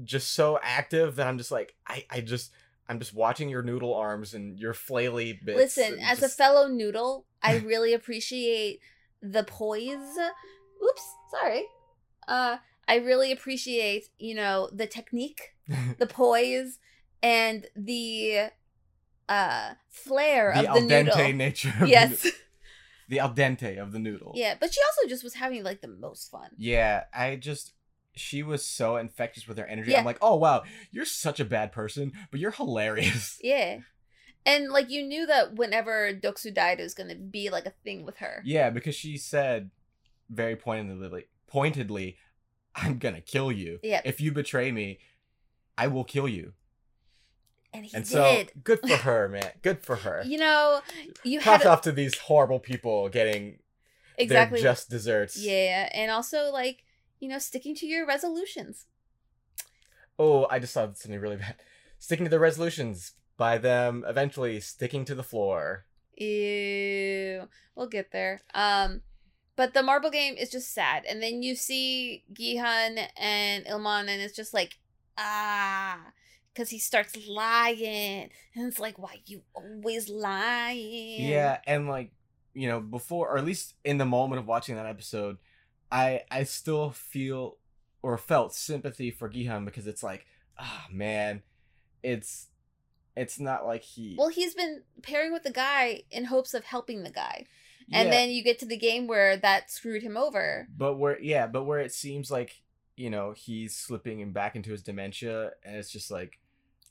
[0.04, 2.52] just so active that I'm just like I I just
[2.88, 5.58] I'm just watching your noodle arms and your flaily bits.
[5.78, 8.80] Listen, as a fellow noodle, I really appreciate
[9.22, 10.18] the poise.
[10.84, 11.64] Oops, sorry.
[12.28, 15.56] Uh, I really appreciate, you know, the technique,
[15.98, 16.78] the poise,
[17.24, 18.50] and the
[19.28, 21.34] uh flair the of the al the dente noodle.
[21.34, 22.24] nature of the Yes.
[22.26, 22.32] noo-
[23.10, 24.34] the al dente of the noodle.
[24.36, 26.50] yeah, but she also just was having like the most fun.
[26.58, 27.72] Yeah, I just
[28.16, 29.92] she was so infectious with her energy.
[29.92, 30.00] Yeah.
[30.00, 33.40] I'm like, oh wow, you're such a bad person, but you're hilarious.
[33.44, 33.80] Yeah.
[34.48, 38.06] And like you knew that whenever Doksu died, it was gonna be like a thing
[38.06, 38.42] with her.
[38.46, 39.72] Yeah, because she said
[40.30, 42.18] very pointedly, pointedly,
[42.76, 43.80] I'm gonna kill you.
[43.82, 44.02] Yeah.
[44.06, 45.00] If you betray me,
[45.78, 46.54] I will kill you.
[47.74, 48.52] And he And so, did.
[48.64, 49.50] good for her, man.
[49.62, 50.24] Good for her.
[50.26, 50.82] You know,
[51.24, 53.60] you had a- off to these horrible people getting
[54.18, 55.38] exactly their just desserts.
[55.38, 56.85] Yeah, and also like
[57.20, 58.86] you know sticking to your resolutions.
[60.18, 61.56] Oh, I just saw something really bad.
[62.00, 65.86] Sticking to the resolutions by them eventually sticking to the floor.
[66.18, 68.42] Ew, we'll get there.
[68.54, 69.02] Um,
[69.56, 74.22] but the marble game is just sad, and then you see Gihan and Ilman, and
[74.22, 74.78] it's just like
[75.18, 76.00] ah,
[76.54, 81.30] because he starts lying, and it's like why you always lying?
[81.30, 82.12] Yeah, and like
[82.54, 85.38] you know, before or at least in the moment of watching that episode,
[85.96, 87.58] I I still feel
[88.04, 90.26] or felt sympathy for Gihan because it's like,
[90.60, 91.42] ah man,
[92.04, 92.48] it's
[93.16, 97.04] it's not like he Well, he's been pairing with the guy in hopes of helping
[97.04, 97.46] the guy.
[97.92, 98.12] And Yeah.
[98.16, 100.68] then you get to the game where that screwed him over.
[100.76, 102.62] but where yeah but where it seems like
[102.98, 106.40] you know he's slipping and back into his dementia and it's just like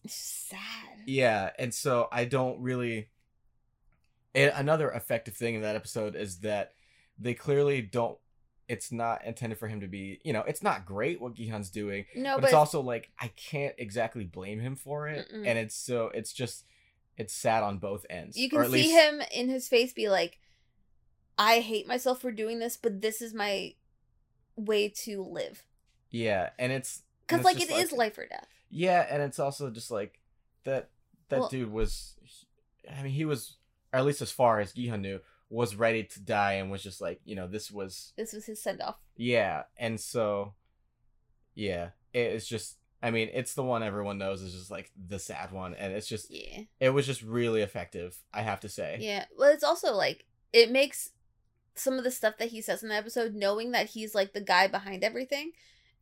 [0.05, 0.99] It's just sad.
[1.07, 3.09] yeah and so i don't really
[4.35, 6.73] and another effective thing in that episode is that
[7.19, 8.19] they clearly don't
[8.69, 12.05] it's not intended for him to be you know it's not great what gihan's doing
[12.17, 15.47] No, but, but, it's also like i can't exactly blame him for it Mm-mm.
[15.47, 16.65] and it's so it's just
[17.19, 20.39] it's sad on both ends you can see least- him in his face be like,
[21.39, 23.75] I hate myself for doing this, but this is my
[24.57, 25.65] way to live.
[26.11, 28.47] yeah and it's Because, like, it is life or death.
[28.71, 30.19] Yeah, and it's also just like
[30.65, 30.91] that.
[31.29, 32.15] That Well- dude was.
[32.91, 33.57] I mean, he was,
[33.93, 35.21] or at least as far as Gihan knew,
[35.55, 38.13] was ready to die and was just like, you know, this was.
[38.17, 38.97] This was his send off.
[39.17, 40.55] Yeah, and so,
[41.55, 42.79] yeah, it's just.
[43.03, 46.09] I mean, it's the one everyone knows is just like the sad one, and it's
[46.09, 46.31] just.
[46.31, 46.63] Yeah.
[46.81, 48.97] It was just really effective, I have to say.
[49.01, 49.27] Yeah.
[49.39, 51.11] Well, it's also like, it makes
[51.77, 54.41] some of the stuff that he says in the episode, knowing that he's like the
[54.41, 55.53] guy behind everything,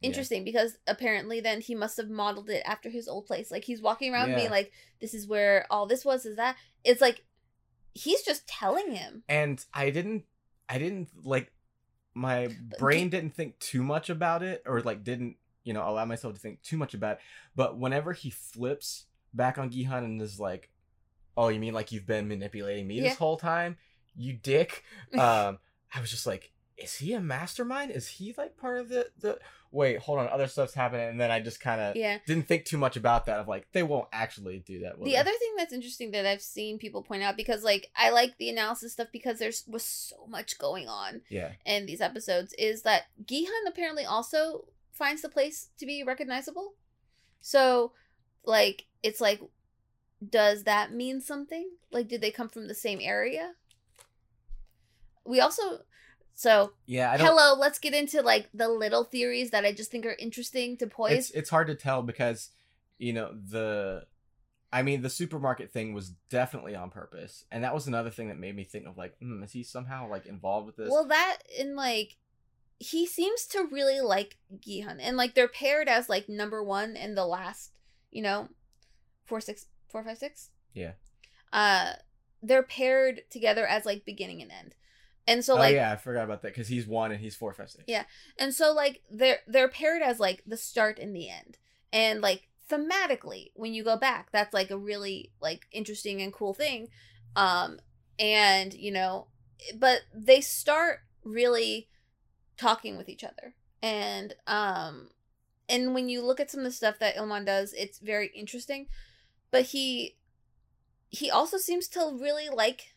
[0.01, 0.09] Yeah.
[0.09, 3.51] interesting because apparently then he must have modeled it after his old place.
[3.51, 4.37] Like he's walking around Yeah.
[4.37, 6.57] being like, "This is where all this was." Is that?
[6.85, 7.25] It's like
[7.95, 9.23] he's just telling him.
[9.29, 10.25] and I didn't
[10.69, 11.53] I didn't like
[12.15, 16.35] my brain didn't think too much about it or like didn't you know allow myself
[16.35, 17.19] to think too much about it
[17.57, 20.69] but whenever he flips back on Gihan and is like
[21.37, 23.09] oh you mean like you've been manipulating me Yeah.
[23.11, 23.77] this whole time
[24.15, 24.85] you dick
[25.19, 25.59] um
[25.95, 26.51] I was just like
[26.83, 29.39] is he a mastermind is he like part of the the
[29.71, 32.19] wait hold on other stuff's happening and then I just kind of Yeah.
[32.27, 35.17] didn't think too much about that of like they won't actually do that The they?
[35.17, 38.51] other thing that's interesting that I've seen people point out because like I like the
[38.51, 43.05] analysis stuff because there's was so much going on yeah in these episodes is that
[43.25, 46.75] Gihan apparently also finds the place to be recognizable.
[47.41, 47.93] So,
[48.45, 49.41] like, it's like,
[50.29, 51.71] does that mean something?
[51.91, 53.55] Like, did they come from the same area?
[55.25, 55.81] We also,
[56.35, 59.91] so yeah I don't hello, let's get into like the little theories that I just
[59.91, 61.31] think are interesting to it's poise.
[61.33, 62.51] it's hard to tell because
[62.99, 64.07] you know the
[64.73, 68.39] I mean the supermarket thing was definitely on purpose, and that was another thing that
[68.39, 70.89] made me think of like, hmm, is he somehow like involved with this?
[70.91, 72.17] Well, that in like,
[72.79, 77.15] he seems to really like Gihan, and like they're paired as like number one and
[77.17, 77.73] the last,
[78.11, 78.49] you know,
[79.27, 80.49] four six four five six.
[80.73, 80.93] Yeah.
[81.53, 81.93] Uh,
[82.43, 84.75] they're paired together as like beginning and end,
[85.27, 87.53] and so oh like, yeah, I forgot about that because he's one and he's four,
[87.53, 87.85] five, six.
[87.87, 88.05] Yeah.
[88.39, 91.59] and so like they're they're paired as like the start and the end,
[91.93, 96.55] and like thematically when you go back, that's like a really like interesting and cool
[96.55, 96.89] thing,
[97.37, 97.79] um,
[98.19, 99.29] and you know,
[99.79, 101.89] but they start really
[102.57, 105.09] talking with each other and um
[105.69, 108.87] and when you look at some of the stuff that Ilman does it's very interesting
[109.51, 110.17] but he
[111.09, 112.92] he also seems to really like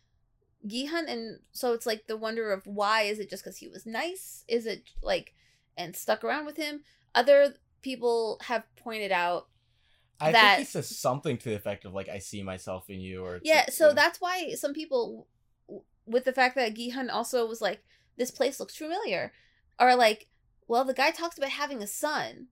[0.65, 3.85] Gihan and so it's like the wonder of why is it just because he was
[3.85, 4.43] nice?
[4.47, 5.33] Is it like
[5.77, 6.81] and stuck around with him?
[7.13, 9.47] Other people have pointed out
[10.19, 12.99] I that- think he says something to the effect of like, "I see myself in
[13.01, 13.95] you," or yeah so you know.
[13.95, 15.27] that's why some people
[16.05, 17.83] with the fact that Gihan also was like
[18.17, 19.33] this place looks familiar
[19.77, 20.27] are like
[20.67, 22.47] well the guy talks about having a son.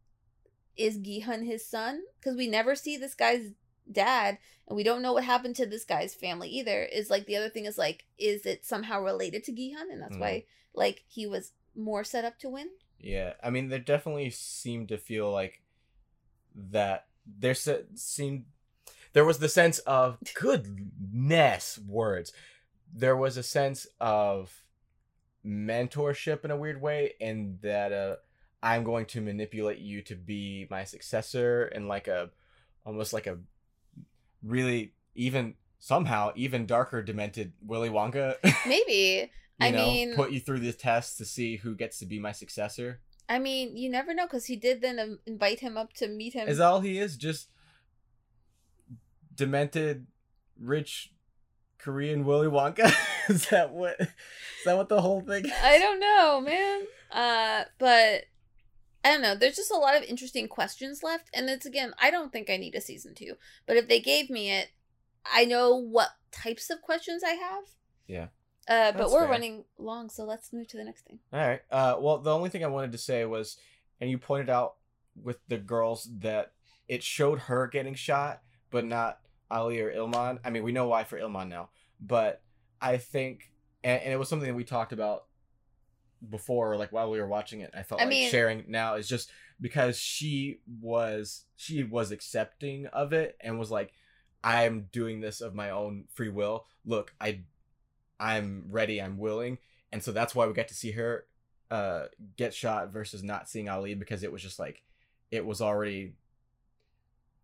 [0.76, 2.02] Is Gihan his son?
[2.20, 3.52] Because we never see this guy's
[3.92, 7.36] dad and we don't know what happened to this guy's family either is like the
[7.36, 10.20] other thing is like is it somehow related to Gihan and that's Mhm.
[10.22, 12.70] why like he was more set up to win
[13.00, 15.62] Yeah, I mean, there definitely seemed to feel like
[16.56, 17.08] that.
[17.26, 18.46] There se- seemed
[19.12, 22.32] there was the sense of goodness words.
[22.94, 24.64] There was a sense of
[25.46, 28.16] mentorship in a weird way, in that uh,
[28.62, 32.30] I'm going to manipulate you to be my successor, and like a
[32.86, 33.40] almost like a
[34.46, 38.36] really even somehow even darker demented Willy Wonka.
[38.68, 42.20] maybe I know, mean- put you through the test to see who gets to be
[42.20, 43.00] my successor.
[43.30, 46.34] I mean you never know because he did then um, invite him up to meet
[46.34, 47.16] him Is all he is?
[47.18, 47.50] Just
[49.36, 50.08] demented,
[50.60, 51.12] rich
[51.78, 52.94] Korean Willy Wonka?
[53.30, 54.00] is that what?
[54.00, 54.08] Is
[54.66, 55.46] that what the whole thing?
[55.46, 55.52] Is?
[55.64, 56.82] I don't know, man.
[57.12, 58.26] Uh, but
[59.04, 59.36] I don't know.
[59.36, 62.58] There's just a lot of interesting questions left, and it's again, I don't think I
[62.58, 63.34] need a season two.
[63.66, 64.70] But if they gave me it,
[65.32, 67.64] I know what types of questions I have.
[68.08, 68.28] Yeah.
[68.68, 69.30] Uh, but That's we're fair.
[69.30, 71.20] running long, so let's move to the next thing.
[71.34, 71.62] All right.
[71.70, 73.58] Uh, well, the only thing I wanted to say was,
[74.00, 74.76] and you pointed out
[75.22, 76.54] with the girls that
[76.88, 78.42] it showed her getting shot,
[78.72, 79.20] but not
[79.52, 80.40] Ali or Ilman.
[80.46, 82.42] I mean, we know why for Ilman now, but
[82.82, 83.52] I think,
[83.84, 85.26] and, and it was something that we talked about
[86.30, 87.72] before, like while we were watching it.
[87.76, 92.88] I felt I like mean- sharing now is just because she was she was accepting
[92.88, 93.94] of it and was like,
[94.44, 96.66] I'm doing this of my own free will.
[96.86, 97.42] Look, I
[98.20, 99.58] I'm ready, I'm willing,
[99.92, 101.26] and so that's why we got to see her
[101.72, 102.06] uh
[102.38, 104.84] get shot versus not seeing Ali because it was just like
[105.32, 106.14] it was already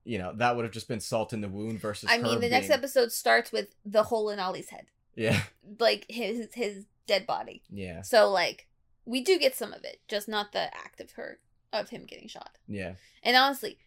[0.03, 2.49] you know that would have just been salt in the wound versus I mean, the
[2.49, 5.41] next episode starts with the hole in Ali's head, yeah
[5.79, 7.63] like his his dead body.
[7.71, 8.67] yeah So like
[9.05, 11.39] we do get some of it, just not the act of her
[11.71, 12.57] of him getting shot.
[12.67, 12.93] yeah
[13.23, 13.77] And honestly,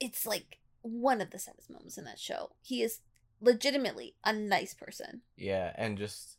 [0.00, 2.52] it's- like one of the saddest moments in that show.
[2.62, 3.00] He is
[3.40, 5.22] legitimately a nice person.
[5.36, 6.36] Yeah, and just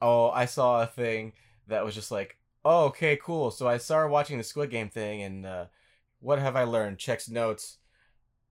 [0.00, 1.32] oh, I saw a thing
[1.68, 3.50] that was just like, oh, okay, cool.
[3.50, 5.66] So I started watching the Squid Game thing, and uh,
[6.20, 6.98] what have I learned?
[6.98, 7.78] Checks notes.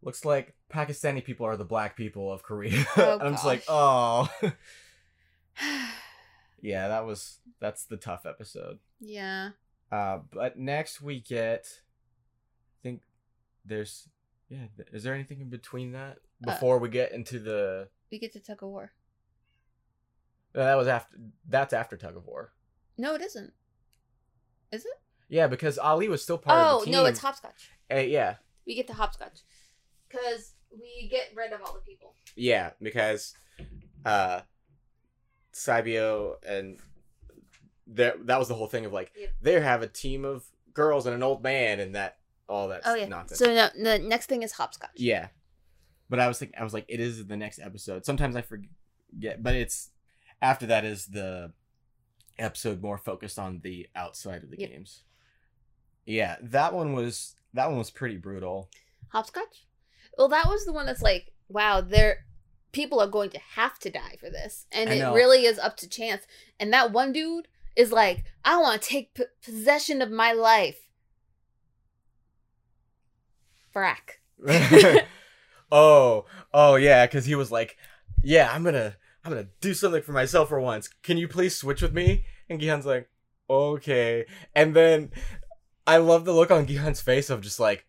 [0.01, 2.85] Looks like Pakistani people are the black people of Korea.
[2.97, 4.29] Oh, and I'm just like, oh,
[6.65, 8.79] yeah, that was that's the tough episode.
[8.99, 9.49] yeah.
[9.91, 13.01] Uh, but next we get, I think
[13.63, 14.09] there's,
[14.49, 17.87] yeah, is there anything in between that Uh, before we get into the?
[18.11, 18.91] We get to tug of war.
[20.55, 21.15] No, that was after.
[21.47, 22.51] That's after tug of war.
[22.97, 23.53] No, it isn't.
[24.71, 24.93] Is it?
[25.29, 26.93] Yeah, because Ali was still part oh of the team.
[26.93, 27.71] no, it's hopscotch.
[27.93, 28.35] Uh, yeah,
[28.65, 29.39] We get to hopscotch
[30.09, 32.15] because we get rid of all the people.
[32.35, 33.33] yeah, because
[34.05, 34.41] uh,
[35.57, 36.77] Sabio and
[37.87, 39.29] there that was the whole thing of like Yep.
[39.41, 40.43] they have a team of
[40.73, 42.17] girls and an old man and that
[42.49, 43.07] all that Oh yeah.
[43.07, 43.39] nonsense.
[43.39, 44.89] So no, the next thing is hopscotch.
[44.95, 45.27] yeah,
[46.09, 48.05] but I was thinking I was like it is the next episode.
[48.05, 49.91] Sometimes I forget, but it's
[50.41, 51.53] after that is the
[52.37, 54.69] episode more focused on the outside of the Yep.
[54.69, 55.03] games.
[56.05, 58.69] Yeah, that one was that one was pretty brutal.
[59.09, 59.65] Hopscotch.
[60.17, 62.25] Well, that was the one that's like, wow, there,
[62.75, 65.87] people are going to have to die for this, and it really is up to
[65.87, 66.23] chance.
[66.59, 67.47] And that one dude
[67.77, 70.89] is like, I want to take p- possession of my life.
[73.73, 74.19] Frack.
[75.71, 77.77] oh, oh yeah, because he was like,
[78.21, 80.89] "Yeah, I'm gonna, I'm gonna do something for myself for once.
[81.01, 83.09] Can you please switch with me?" And Gihan's like,
[83.49, 85.11] "Okay." And then
[85.87, 87.85] I love the look on Gihan's face of just like,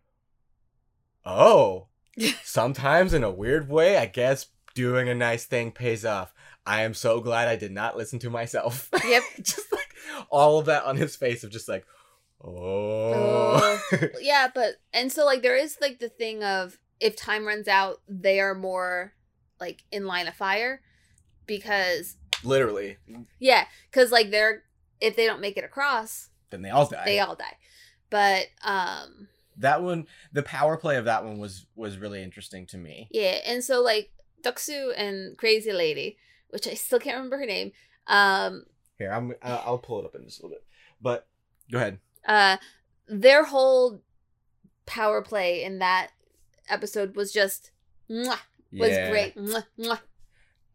[1.24, 1.88] "Oh,
[2.44, 6.32] sometimes in a weird way, I guess doing a nice thing pays off."
[6.68, 8.88] I am so glad I did not listen to myself.
[9.04, 9.22] Yep.
[9.42, 9.88] just like
[10.30, 11.84] all of that on his face of just like,
[12.42, 13.80] oh.
[14.20, 18.00] yeah, but and so like there is like the thing of if time runs out,
[18.08, 19.12] they are more
[19.60, 20.80] like in line of fire
[21.46, 22.96] because Literally.
[23.38, 24.62] yeah, because like they're
[25.00, 27.02] if they don't make it across, Then they all die.
[27.04, 27.56] they all die.
[28.10, 32.76] But um that one the power play of that one was was really interesting to
[32.76, 34.10] me yeah, and so like
[34.46, 36.16] Doksu and Crazy Lady,
[36.50, 37.72] which I still can't remember her name,
[38.06, 38.64] um
[38.98, 40.64] here i'm i'll pull it up in just a little bit
[41.00, 41.26] but
[41.70, 42.56] go ahead uh
[43.08, 44.00] their whole
[44.86, 46.10] power play in that
[46.68, 47.70] episode was just
[48.10, 48.38] mwah,
[48.72, 49.10] was Yeah.
[49.10, 49.36] great.
[49.36, 50.00] Mwah, mwah.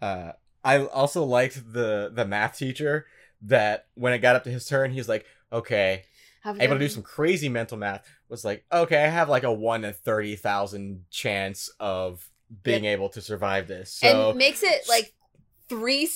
[0.02, 0.32] uh
[0.64, 3.06] i also liked the the math teacher
[3.44, 6.04] that when it got up to his turn he's like okay
[6.44, 9.54] Have able to do some crazy mental math was like okay i have like a
[9.54, 12.30] 1 in 30,000 chance of
[12.64, 15.14] being able to survive this so and makes it like
[15.70, 16.10] three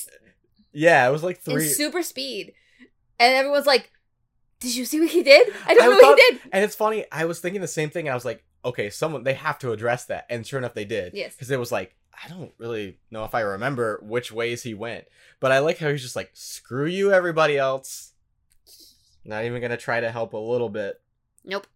[0.72, 2.52] yeah it was like three super speed,
[3.18, 3.90] and everyone's like,
[4.60, 5.48] "Did you see what he did?
[5.66, 7.88] I don't I know what he did." and it's funny i was thinking the same
[7.90, 10.84] thing i was like okay someone they have to address that and sure enough they
[10.84, 11.34] did Yes.
[11.34, 15.04] because it was like I don't really know if I remember which ways he went,
[15.38, 18.12] but I like how he's just like, "Screw you, everybody else."
[19.22, 20.98] Not even gonna try to help a little bit.
[21.44, 21.66] Nope.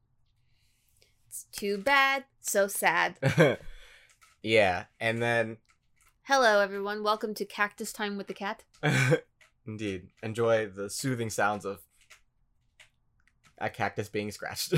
[1.29, 2.25] It's too bad.
[2.41, 3.19] So sad.
[4.43, 5.59] yeah, and then
[6.23, 7.03] Hello, everyone.
[7.03, 8.65] Welcome to Cactus Time with the Cat.
[9.67, 11.81] indeed enjoy the soothing sounds of
[13.59, 14.75] a cactus being scratched.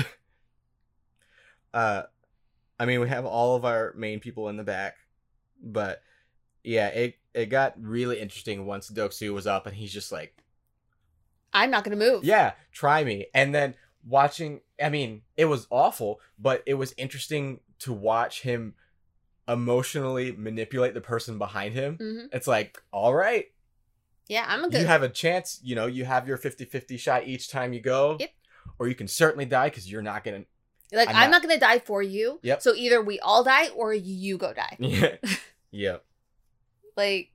[1.73, 2.03] uh,
[2.79, 4.97] I mean, we have all of our main people in the back,
[5.61, 6.01] but
[6.63, 10.35] yeah, it it got really interesting once Doksu was up, and he's just like.
[11.55, 12.23] I'm not gonna move.
[12.23, 13.75] yeah try me and then
[14.07, 18.73] watching i mean it was awful but it was interesting to watch him
[19.47, 23.45] emotionally manipulate the person behind him hmm it's like all right
[24.27, 24.81] Yeah, I'm a good.
[24.81, 28.17] you have a chance you know you have your 50-50 shot each time you go
[28.19, 28.29] Yep.
[28.79, 30.43] or you can certainly die because you're not gonna
[30.93, 32.39] like I'm I'm, not- not gonna die for you.
[32.43, 32.61] Yep.
[32.61, 34.77] So either we all die or you go die.
[34.79, 35.15] yeah
[35.71, 35.97] yeah
[36.95, 37.31] Like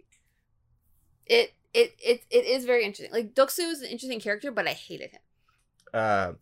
[1.26, 3.12] it it it it is very interesting.
[3.12, 5.20] Like Doksu is an interesting character, but I hated him.
[5.92, 6.32] uh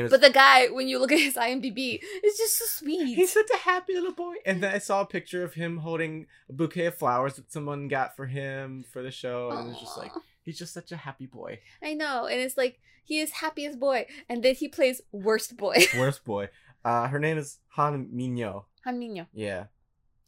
[0.00, 3.14] was, But the guy, when you look at his IMDb, is just so sweet.
[3.14, 4.36] He's such a happy little boy.
[4.46, 7.88] And then I saw a picture of him holding a bouquet of flowers that someone
[7.88, 9.50] got for him for the show.
[9.50, 10.12] And it was just like,
[10.42, 11.58] he's just such a happy boy.
[11.82, 15.76] I know, and it's like he is happiest boy, and then he plays worst boy.
[15.98, 16.48] Worst boy.
[16.84, 18.64] Uh, her name is Han Minyo.
[18.84, 19.26] Han Minyo.
[19.34, 19.64] Yeah.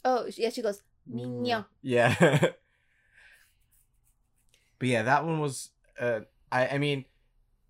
[0.04, 1.64] Oh, yeah, she goes Minyo.
[1.82, 2.14] Yeah.
[4.78, 5.70] But yeah, that one was.
[5.98, 7.04] Uh, I I mean,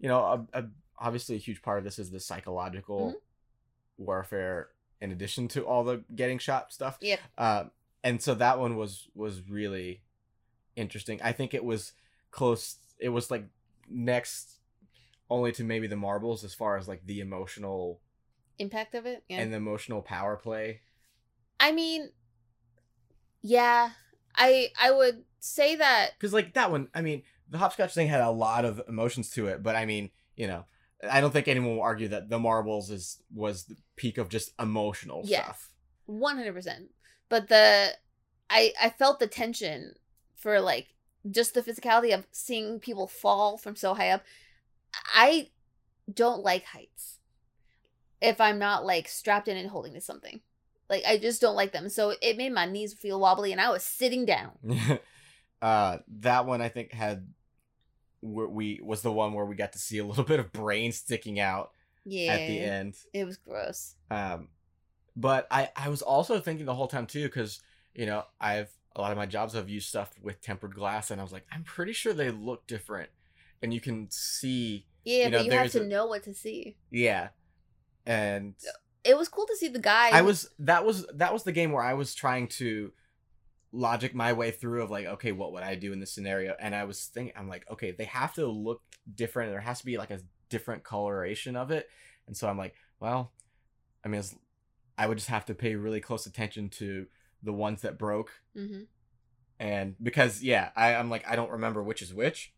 [0.01, 0.19] you know,
[0.53, 0.65] a, a,
[0.99, 4.05] obviously a huge part of this is the psychological Mm-hmm.
[4.05, 4.69] warfare
[5.01, 6.99] in addition to all the getting shot stuff.
[7.01, 7.21] Yep.
[7.39, 7.71] Um,
[8.03, 10.01] and so that one was was really
[10.77, 11.21] interesting.
[11.23, 11.93] I think it was
[12.31, 12.77] close.
[12.99, 13.45] It was like
[13.89, 14.59] next
[15.31, 18.01] only to maybe the marbles as far as like the emotional
[18.59, 19.25] Impact of it.
[19.29, 19.41] Yeah.
[19.41, 20.81] and the emotional power play.
[21.61, 22.11] I mean,
[23.43, 23.91] yeah,
[24.37, 28.21] I I would say that Because like that one, I mean, the hopscotch thing had
[28.21, 30.65] a lot of emotions to it, but I mean, you know,
[31.11, 34.53] I don't think anyone will argue that the marbles is was the peak of just
[34.61, 35.45] emotional Yes.
[35.45, 35.71] stuff.
[36.07, 36.91] one hundred percent.
[37.29, 37.91] But the
[38.51, 39.95] I I felt the tension
[40.37, 40.89] for like
[41.31, 44.23] just the physicality of seeing people fall from so high up.
[45.15, 45.51] I
[46.13, 47.19] don't like heights.
[48.21, 50.41] If I'm not like strapped in and holding to something.
[50.91, 51.89] Like I just don't like them.
[51.89, 54.53] So it made my knees feel wobbly and I was sitting down.
[55.63, 57.27] uh, that one I think had
[58.25, 61.39] we was the one where we got to see a little bit of brain sticking
[61.39, 61.71] out
[62.05, 62.33] Yeah.
[62.33, 62.95] at the end.
[63.13, 63.95] It was gross.
[64.11, 64.49] Um,
[65.17, 67.61] but I I was also thinking the whole time too because
[67.95, 71.21] you know I've a lot of my jobs have used stuff with tempered glass and
[71.21, 73.11] I was like I'm pretty sure they look different
[73.63, 76.35] and you can see Yeah, You know, but you have to a- know what to
[76.35, 76.77] see.
[76.91, 77.29] yeah
[78.07, 78.55] and
[79.05, 80.11] It was cool to see the guy.
[80.11, 82.93] I was that was that was the game where I was trying to
[83.75, 86.75] logic my way through of like okay what would I do in this scenario and
[86.75, 88.83] I was thinking I'm like okay they have to look
[89.15, 91.89] different there has to be like a different coloration of it
[92.29, 93.33] and so I'm like well
[94.05, 94.23] I mean
[94.97, 97.07] I would just have to pay really close attention to
[97.43, 98.87] the ones that broke Mhm.
[99.59, 102.53] and because yeah I, I'm like I don't remember which is which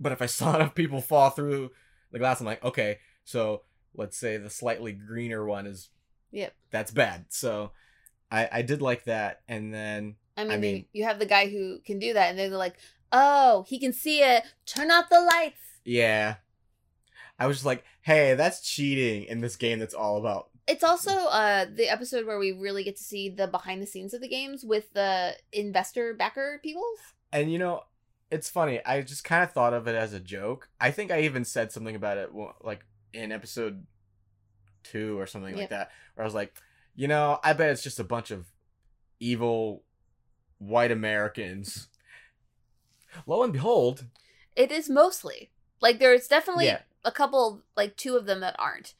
[0.00, 1.70] but if I saw enough people fall through
[2.10, 3.62] the glass I'm like okay so
[3.94, 5.90] let's say the slightly greener one is
[6.32, 6.54] Yep.
[6.70, 7.26] that's bad.
[7.30, 7.72] So
[8.30, 10.14] I I did like that, and then
[10.48, 12.76] I mean, mean- you have the guy who can do that, and then they're like,
[13.12, 14.44] "Oh, he can see it.
[14.66, 16.36] Turn off the lights." yeah,
[17.38, 21.10] I was just like, hey, that's cheating in this game that's all about It's also
[21.10, 24.28] uh the episode where we really get to see the behind the scenes of the
[24.28, 26.84] games with the investor backer people.
[27.32, 27.82] and you know
[28.30, 28.80] it's funny.
[28.84, 30.68] I just kind of thought of it as a joke.
[30.80, 32.30] I think I even said something about it
[32.62, 33.86] like in episode
[34.84, 36.54] two or something like that, where I was like,
[36.94, 38.46] you know, I bet it's just a bunch of
[39.18, 39.82] evil
[40.60, 41.88] white Americans.
[43.26, 44.04] Lo and behold,
[44.54, 45.50] It is mostly
[45.80, 48.94] like there's definitely yeah, a couple, like two of them that aren't,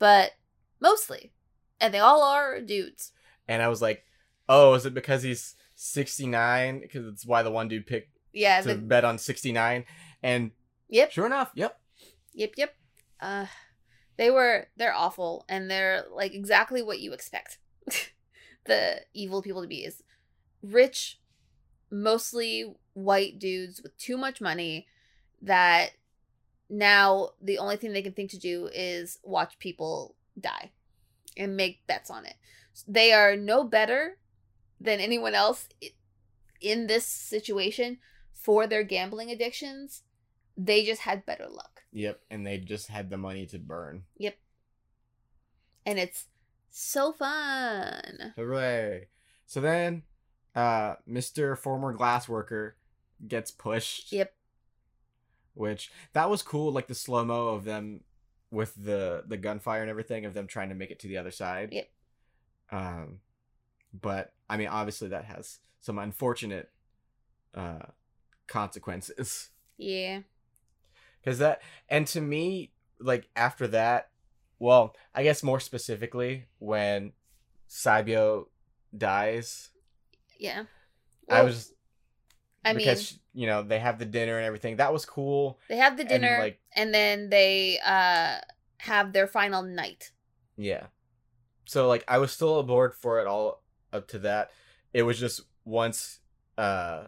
[0.00, 0.32] but
[0.80, 1.32] mostly,
[1.80, 3.12] and they all are dudes.
[3.46, 4.04] and I was like,
[4.48, 6.80] oh, is it because he's 69?
[6.80, 8.60] Because it's why the one dude picked Yeah.
[8.62, 9.84] to The, bet on 69.
[10.22, 10.50] And
[10.88, 11.12] yep.
[11.12, 11.78] sure enough, yep.
[12.34, 12.52] Yep.
[12.56, 12.74] Yep.
[13.20, 13.46] Uh,
[14.16, 17.58] they were they're awful, and they're like exactly what you expect
[18.64, 20.02] the evil people to be is
[20.62, 21.20] rich,
[21.90, 24.86] mostly white dudes with too much money
[25.40, 25.90] that
[26.70, 30.70] now the only thing they can think to do is watch people die
[31.36, 32.34] and make bets on it.
[32.88, 34.18] They are no better
[34.80, 35.68] than anyone else
[36.60, 37.98] in this situation
[38.32, 40.02] for their gambling addictions.
[40.56, 41.82] They just had better luck.
[41.92, 42.20] Yep.
[42.30, 44.04] And they just had the money to burn.
[44.18, 44.36] Yep.
[45.84, 46.26] And it's
[46.70, 48.32] so fun.
[48.36, 49.08] Hooray.
[49.46, 50.02] So then,
[50.54, 51.56] uh, Mr.
[51.56, 52.72] Former Glassworker
[53.26, 54.12] gets pushed.
[54.12, 54.34] Yep.
[55.54, 56.72] Which, that was cool.
[56.72, 58.00] Like the slow mo of them
[58.50, 61.30] with the, the gunfire and everything, of them trying to make it to the other
[61.30, 61.70] side.
[61.72, 61.88] Yep.
[62.70, 63.18] Um,
[63.92, 66.70] but, I mean, obviously that has some unfortunate,
[67.54, 67.86] uh,
[68.46, 69.48] consequences.
[69.78, 70.20] Yeah.
[71.20, 74.10] Because that, and to me, like after that,
[74.60, 77.12] well, I guess more specifically, when
[77.68, 78.46] Saibyo
[78.96, 79.70] dies,
[80.42, 80.64] Yeah.
[81.30, 81.72] I was
[82.64, 84.76] I mean, because you know they have the dinner and everything.
[84.76, 85.58] That was cool.
[85.68, 86.60] they have the and, dinner and, like-
[86.92, 88.38] then they uh
[88.78, 90.10] have their final night.
[90.56, 90.86] Yeah.
[91.64, 93.62] So like I was still aboard for it all
[93.92, 94.50] up to that.
[94.92, 96.18] It was just once,
[96.58, 97.04] uh,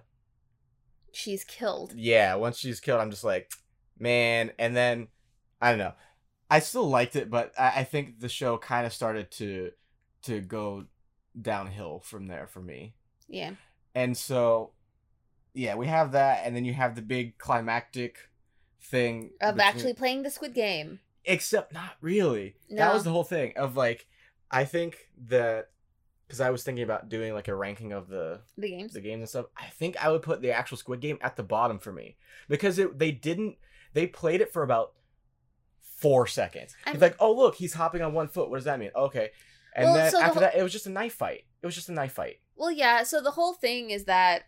[1.13, 1.93] She's killed.
[1.95, 3.51] yeah, once she's killed, I'm just like,
[3.99, 4.53] man.
[4.59, 5.09] And then
[5.61, 5.93] I don't know.
[6.51, 9.71] I still liked it, but I, I think the show kind of started to
[10.23, 10.85] to go
[11.41, 12.95] downhill from there for me.
[13.35, 13.53] Yeah.
[13.95, 14.73] And so,
[15.53, 18.19] yeah, we have that, and then you have the big climactic
[18.81, 21.01] thing Of between- actually playing the Squid Game.
[21.25, 22.57] except not really.
[22.71, 24.07] That was the whole thing of like,
[24.51, 25.71] I think that
[26.27, 28.93] because I was thinking about doing like a ranking of the The games.
[28.95, 29.47] the games and stuff.
[29.57, 32.17] I think I would put the actual Squid Game at the bottom for me
[32.49, 33.57] because it they didn't
[33.95, 34.93] they played it for about
[35.81, 36.75] four seconds.
[36.87, 38.51] It's like, oh look, he's hopping on one foot.
[38.51, 38.91] What does that mean?
[38.95, 39.31] Okay,
[39.75, 41.45] and Well, then so after whole- that, it was just a knife fight.
[41.63, 42.41] It was just a knife fight.
[42.57, 43.03] Well, yeah.
[43.03, 44.45] So the whole thing is that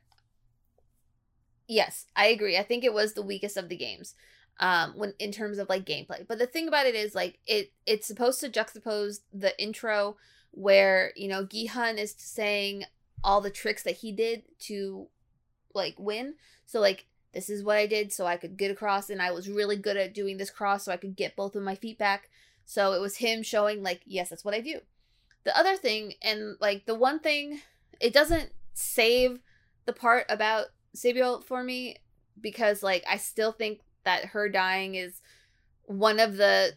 [1.68, 2.57] Yes, I agree.
[2.57, 4.14] I think it was the weakest of the games.
[4.59, 6.26] Um when in terms of like gameplay.
[6.26, 10.16] But the thing about it is like it it's supposed to juxtapose the intro
[10.52, 12.84] where, you know, Gihan is saying
[13.22, 15.09] all the tricks that he did to
[15.74, 16.34] like win.
[16.66, 19.48] So like this is what I did so I could get across and I was
[19.50, 22.30] really good at doing this cross so I could get both of my feet back.
[22.64, 24.80] So it was him showing like yes, that's what I do.
[25.44, 27.61] The other thing and like the one thing
[28.01, 29.40] it doesn't save
[29.86, 31.97] the part about Sabio for me
[32.40, 35.20] because like I still think that her dying is
[35.84, 36.74] one of the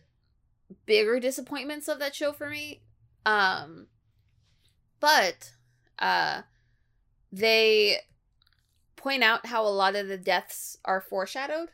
[0.86, 2.82] bigger disappointments of that show for me.
[3.26, 3.88] Um
[4.99, 5.53] but
[5.97, 6.43] uh
[7.32, 7.97] they
[8.95, 11.70] point out how a lot of the deaths are foreshadowed.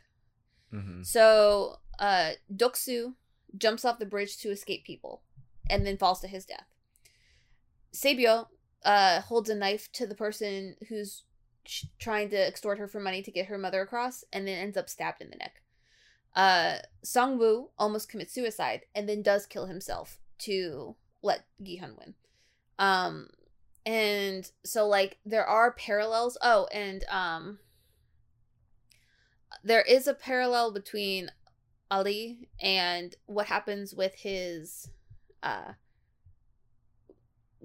[0.72, 1.02] Mm-hmm.
[1.02, 3.14] So uh Doksu
[3.56, 5.22] jumps off the bridge to escape people
[5.68, 6.66] and then falls to his death.
[7.92, 8.48] Sabio
[8.86, 11.24] uh holds a knife to the person who's
[11.98, 14.88] trying to extort her for money to get her mother across and then ends up
[14.88, 15.60] stabbed in the neck.
[16.34, 22.14] Uh Songwoo almost commits suicide and then does kill himself to let Gihan win.
[22.78, 23.28] Um
[23.84, 26.38] and so like there are parallels.
[26.40, 27.58] Oh, and um
[29.64, 31.32] there is a parallel between
[31.90, 34.88] Ali and what happens with his
[35.42, 35.72] uh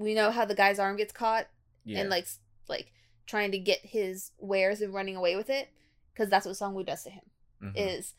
[0.02, 1.47] we know how the guy's arm gets caught
[1.86, 1.99] Yeah.
[2.02, 2.28] and like
[2.68, 2.91] like
[3.26, 5.70] trying to get his wares and running away with it
[6.14, 7.24] because that's what Songwoo does to him
[7.62, 7.74] Mhm.
[7.76, 8.16] is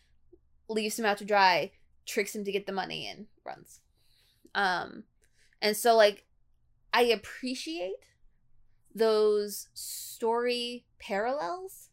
[0.69, 1.73] leaves him out to dry
[2.07, 3.81] tricks him to get the money and runs
[4.55, 5.05] um
[5.61, 6.25] and so like
[6.93, 7.95] i appreciate
[8.95, 11.89] those story parallels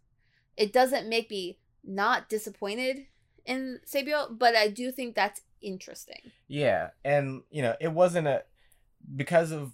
[0.58, 3.08] it doesn't make me not disappointed
[3.46, 8.44] in sabio but i do think that's interesting Yeah, and you know, it wasn't a
[9.16, 9.74] because of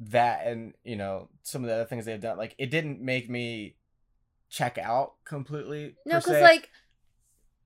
[0.00, 2.38] that and you know some of the other things they've done.
[2.38, 3.76] Like, it didn't make me
[4.48, 5.94] check out completely.
[6.04, 6.70] no because like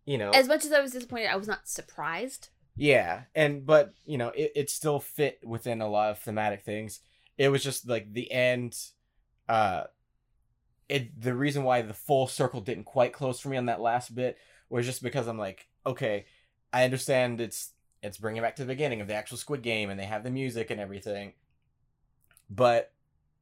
[0.04, 3.92] you know, as much as i was disappointed i was not surprised yeah, and but
[4.04, 7.00] you know, it it still fit within a lot of thematic things.
[7.38, 8.76] It was just like the end.
[9.48, 9.84] Uh,
[10.88, 14.14] it the reason why the full circle didn't quite close for me on that last
[14.14, 16.26] bit was just because I'm like, okay,
[16.72, 17.70] I understand it's
[18.02, 20.30] it's bringing back to the beginning of the actual Squid Game, and they have the
[20.30, 21.34] music and everything,
[22.50, 22.92] but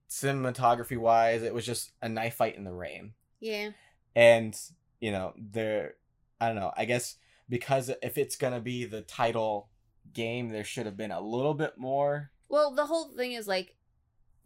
[0.09, 3.71] cinematography wise, it was just a knife fight in the rain, yeah
[4.15, 4.59] and
[5.01, 5.95] you know, there,
[6.41, 7.17] I don't know, I guess
[7.49, 9.69] because if it's gonna be the title
[10.13, 12.31] game, there should have been a little bit more.
[12.49, 13.75] Well, the whole thing is like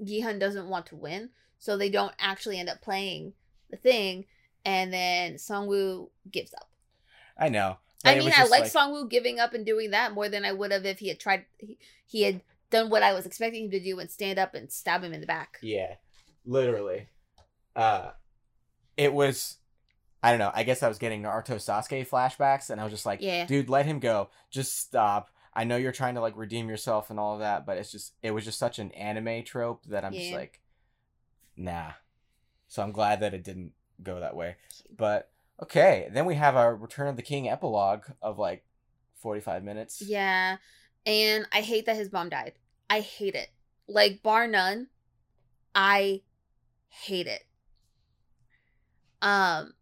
[0.02, 3.34] Gihan doesn't want to win, so they don't actually end up playing
[3.70, 4.26] the thing,
[4.64, 6.70] and then Songwoo gives up.
[7.38, 7.78] I know.
[8.04, 10.70] I mean, I just like Songwoo giving up and doing that more than I would
[10.70, 11.44] have if he had tried.
[11.58, 12.40] He, he had
[12.70, 15.20] done what I was expecting him to do and stand up and stab him in
[15.20, 15.58] the back.
[15.62, 15.94] Yeah,
[16.44, 17.08] literally.
[17.74, 18.10] Uh,
[18.96, 19.56] it was.
[20.22, 20.50] I don't know.
[20.54, 23.46] I guess I was getting Naruto Sasuke flashbacks, and I was just like, Yeah.
[23.46, 24.30] dude, let him go.
[24.50, 25.30] Just stop.
[25.54, 28.14] I know you're trying to like redeem yourself and all of that, but it's just
[28.22, 30.60] it was just such an anime trope that I'm just like,
[31.56, 31.92] nah.
[32.68, 34.56] So I'm glad that it didn't go that way.
[34.94, 35.30] But
[35.62, 38.64] okay, then we have our Return of the King epilogue of like
[39.22, 40.02] 45 minutes.
[40.04, 40.56] Yeah,
[41.06, 42.52] and I hate that his mom died.
[42.90, 43.50] I hate it.
[43.88, 44.88] Like bar none,
[45.74, 46.22] I
[46.88, 47.44] hate it.
[49.22, 49.74] Um,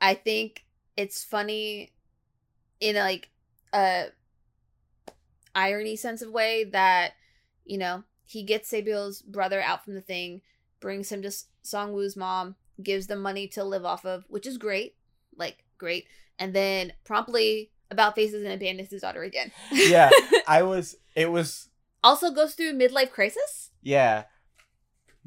[0.00, 0.64] I think
[0.96, 1.92] it's funny
[2.80, 3.30] in like
[3.72, 4.08] a
[5.54, 7.12] irony sense of way that
[7.64, 10.40] you know he gets Sabio's brother out from the thing,
[10.80, 14.58] brings him to S- Songwoo's mom, gives them money to live off of, which is
[14.58, 14.96] great,
[15.36, 16.06] like great,
[16.38, 19.50] and then promptly about faces and abandons his daughter again.
[19.72, 20.10] Yeah,
[20.46, 20.96] I was.
[21.14, 21.68] It was.
[22.02, 23.70] also goes through midlife crisis.
[23.82, 24.24] Yeah.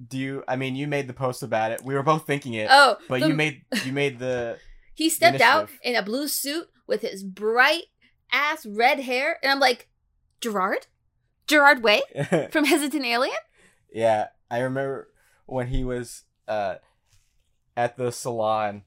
[0.07, 0.43] Do you?
[0.47, 1.81] I mean, you made the post about it.
[1.83, 4.59] We were both thinking it, Oh, but the- you made you made the.
[4.93, 7.85] he stepped out in a blue suit with his bright
[8.31, 9.87] ass red hair, and I'm like,
[10.39, 10.85] Gerard,
[11.47, 12.01] Gerard Way
[12.51, 13.35] from Hesitant Alien.
[13.91, 15.09] yeah, I remember
[15.47, 16.75] when he was uh
[17.75, 18.83] at the salon,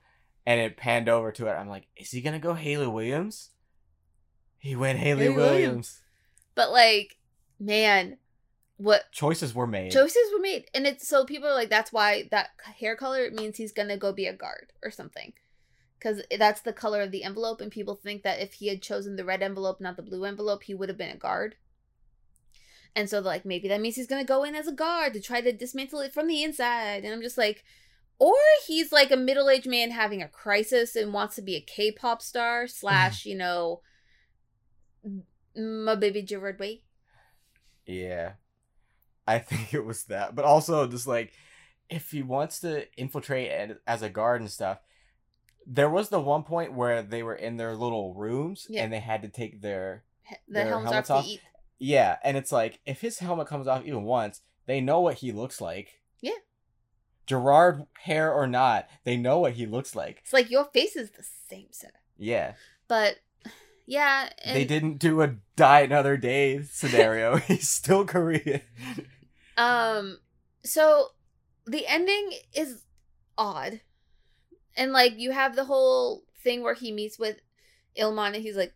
[0.46, 1.52] and it panned over to it.
[1.54, 3.50] I'm like, is he gonna go Hayley Williams?
[4.60, 5.58] He went Hayley, Hayley Williams.
[5.58, 6.00] Williams.
[6.54, 7.16] But like,
[7.58, 8.18] man,
[8.76, 9.90] what Choices were made.
[9.90, 13.56] choices were made, and it's so people are like, that's why that hair color means
[13.56, 15.32] he's gonna go be a guard or something.
[15.98, 19.16] Because that's the color of the envelope, and people think that if he had chosen
[19.16, 21.56] the red envelope, not the blue envelope, he would have been a guard.
[22.96, 25.40] And so, like, maybe that means he's gonna go in as a guard to try
[25.40, 27.04] to dismantle it from the inside.
[27.04, 27.64] And I'm just like,
[28.18, 28.34] or
[28.66, 31.92] he's like a middle aged man having a crisis and wants to be a K
[31.92, 33.26] pop star, slash, mm.
[33.26, 33.80] you know,
[35.56, 36.82] my baby Gerard Way.
[37.86, 38.32] Yeah.
[39.26, 40.34] I think it was that.
[40.34, 41.32] But also just like
[41.88, 44.78] if he wants to infiltrate and as a guard and stuff,
[45.66, 48.82] there was the one point where they were in their little rooms Yeah.
[48.84, 50.04] and they had to take their
[50.48, 51.24] The Their helmets, helmets off, off?
[51.24, 51.40] to eat.
[51.78, 55.32] yeah, and it's like if his helmet comes off even once, they know what he
[55.32, 56.00] looks like.
[56.20, 56.32] Yeah.
[57.26, 60.18] Gerard hair or not, they know what he looks like.
[60.22, 61.90] It's like your face is the same, sir.
[62.16, 62.54] Yeah.
[62.88, 63.16] But
[63.90, 67.36] yeah, and, they didn't do a die another day scenario.
[67.48, 68.60] He's still Korean.
[69.56, 70.20] Um,
[70.62, 71.08] so
[71.66, 72.84] the ending is
[73.36, 73.80] odd,
[74.76, 77.40] and like you have the whole thing where he meets with
[77.98, 78.74] Ilman, and he's like,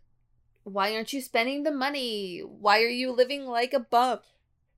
[0.65, 2.41] "Why aren't you spending the money?
[2.41, 4.19] Why are you living like a bum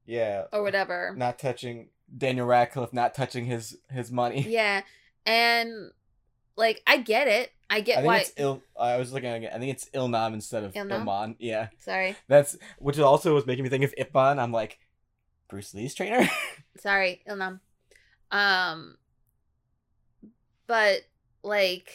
[0.05, 0.43] Yeah.
[0.53, 4.45] or whatever?" Not touching Daniel Radcliffe, not touching his his money.
[4.47, 4.83] Yeah,
[5.25, 5.91] and
[6.57, 7.51] like I get it.
[7.69, 8.17] I I get think why.
[8.19, 8.61] it's Il.
[8.79, 9.51] I was looking at it.
[9.53, 11.03] I think it's Ilnam instead of Ilnam?
[11.05, 11.35] Ilman.
[11.39, 14.39] Yeah, Sorry, that's which also was making me think of Ip Man.
[14.39, 14.79] I'm like,
[15.49, 16.29] Bruce Lee's trainer.
[16.79, 17.59] sorry, Ilnam.
[18.31, 18.97] Um,
[20.65, 21.01] but
[21.43, 21.91] like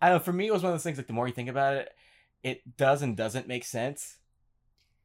[0.00, 0.24] I don't know.
[0.24, 0.98] For me, it was one of those things.
[0.98, 1.90] Like the more you think about it,
[2.42, 4.16] it does and doesn't make sense.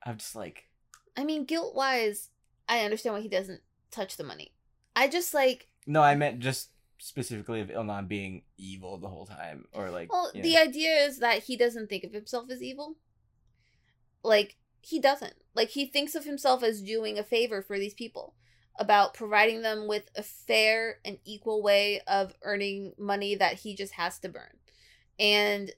[0.06, 0.70] I'm just like,
[1.18, 2.30] I mean, guilt wise,
[2.70, 4.54] I understand why he doesn't touch the money.
[4.96, 6.70] I just like, no, I meant just
[7.00, 11.20] specifically of Ilnam being evil the whole time, or like, well, you the idea is
[11.20, 12.96] that he doesn't think of himself as evil.
[14.24, 15.36] Like, he doesn't.
[15.54, 18.34] Like, he thinks of himself as doing a favor for these people
[18.80, 23.94] about providing them with a fair and equal way of earning money that he just
[23.94, 24.58] has to burn.
[25.20, 25.72] And,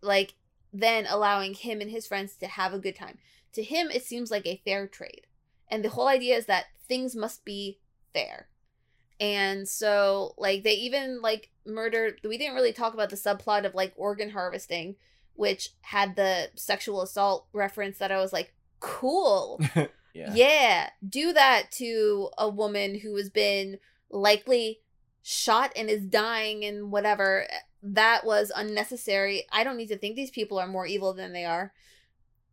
[0.00, 0.34] like,
[0.72, 3.18] then allowing him and his friends to have a good time.
[3.54, 5.26] To him, it seems like a fair trade.
[5.68, 7.80] And the whole idea is that things must be
[8.12, 8.48] fair.
[9.20, 12.20] And so, like, they even, like, murdered.
[12.24, 14.96] We didn't really talk about the subplot of, like, organ harvesting,
[15.34, 19.60] which had the sexual assault reference that I was like, cool.
[20.14, 20.34] yeah.
[20.34, 23.78] Yeah, do that to a woman who has been
[24.10, 24.80] likely
[25.22, 27.46] shot and is dying and whatever.
[27.82, 29.44] That was unnecessary.
[29.52, 31.72] I don't need to think these people are more evil than they are.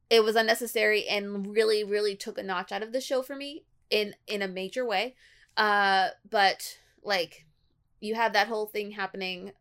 [0.09, 3.63] It was unnecessary and really, really took a notch out of the show for me
[3.89, 5.15] in in a major way.
[5.58, 7.45] Uh, but like,
[7.99, 9.51] you have that whole thing happening.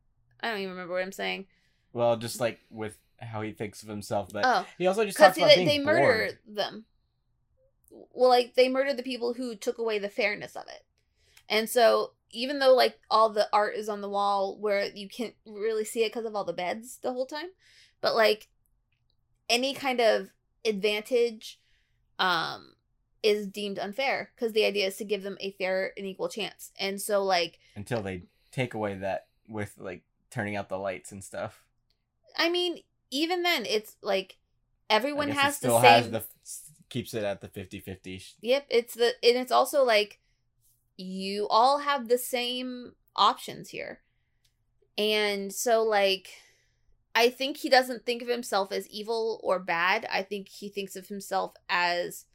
[0.40, 1.46] I don't even remember what I'm saying.
[1.92, 5.36] Well, just like with how he thinks of himself, but Oh, he also just talks
[5.38, 5.96] about they, being they bored.
[5.98, 6.84] murder them
[8.12, 10.84] well like they murdered the people who took away the fairness of it
[11.48, 15.34] and so even though like all the art is on the wall where you can't
[15.46, 17.46] really see it because of all the beds the whole time
[18.00, 18.48] but like
[19.48, 20.28] any kind of
[20.64, 21.60] advantage
[22.18, 22.72] um
[23.26, 26.72] is deemed unfair because the idea is to give them a fair and equal chance
[26.78, 28.22] and so like until they
[28.52, 31.64] take away that with like turning out the lights and stuff.
[32.36, 34.36] i mean even then it's like
[34.90, 36.22] everyone has the still same has the
[36.88, 38.34] keeps it at the 50-50.
[38.40, 40.20] Yep, it's the and it's also like
[40.96, 44.00] you all have the same options here.
[44.96, 46.28] And so like
[47.14, 50.06] I think he doesn't think of himself as evil or bad.
[50.10, 52.26] I think he thinks of himself as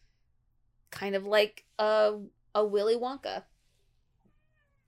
[0.92, 2.20] kind of like a
[2.54, 3.44] a Willy Wonka.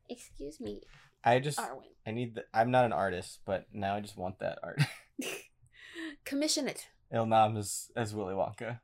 [0.10, 0.82] Excuse me,
[1.24, 1.88] I just Arwen.
[2.06, 4.82] I need the I'm not an artist, but now I just want that art.
[6.26, 6.88] Commission it.
[7.14, 8.80] Ilnam is as Willy Wonka.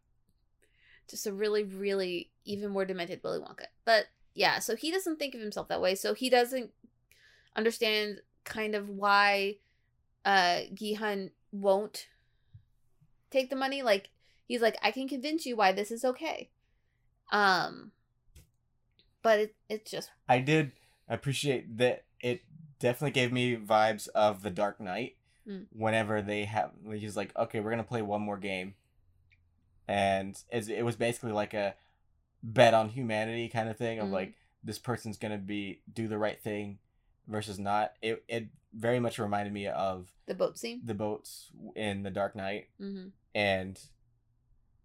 [1.09, 3.65] just a really, really even more demented Willy Wonka.
[3.85, 5.95] But yeah, so he doesn't think of himself that way.
[5.95, 6.71] So he doesn't
[7.55, 9.57] understand kind of why
[10.25, 12.07] uh Gihan won't
[13.31, 13.81] take the money.
[13.81, 14.09] Like
[14.45, 16.49] he's like, I can convince you why this is okay.
[17.31, 17.91] Um
[19.21, 20.71] but it it's just I did
[21.07, 22.41] appreciate that it
[22.79, 25.15] definitely gave me vibes of the Dark Knight.
[25.47, 25.65] Mm.
[25.71, 28.75] Whenever they have, he's like, "Okay, we're gonna play one more game,"
[29.87, 31.75] and it's, it was basically like a
[32.43, 34.13] bet on humanity kind of thing of Mm.
[34.13, 34.33] like
[34.63, 36.79] this person's gonna be do the right thing
[37.27, 37.93] versus not.
[38.01, 40.81] It it very much reminded me of the boat scene.
[40.85, 43.79] the boats in the Dark Knight hmm and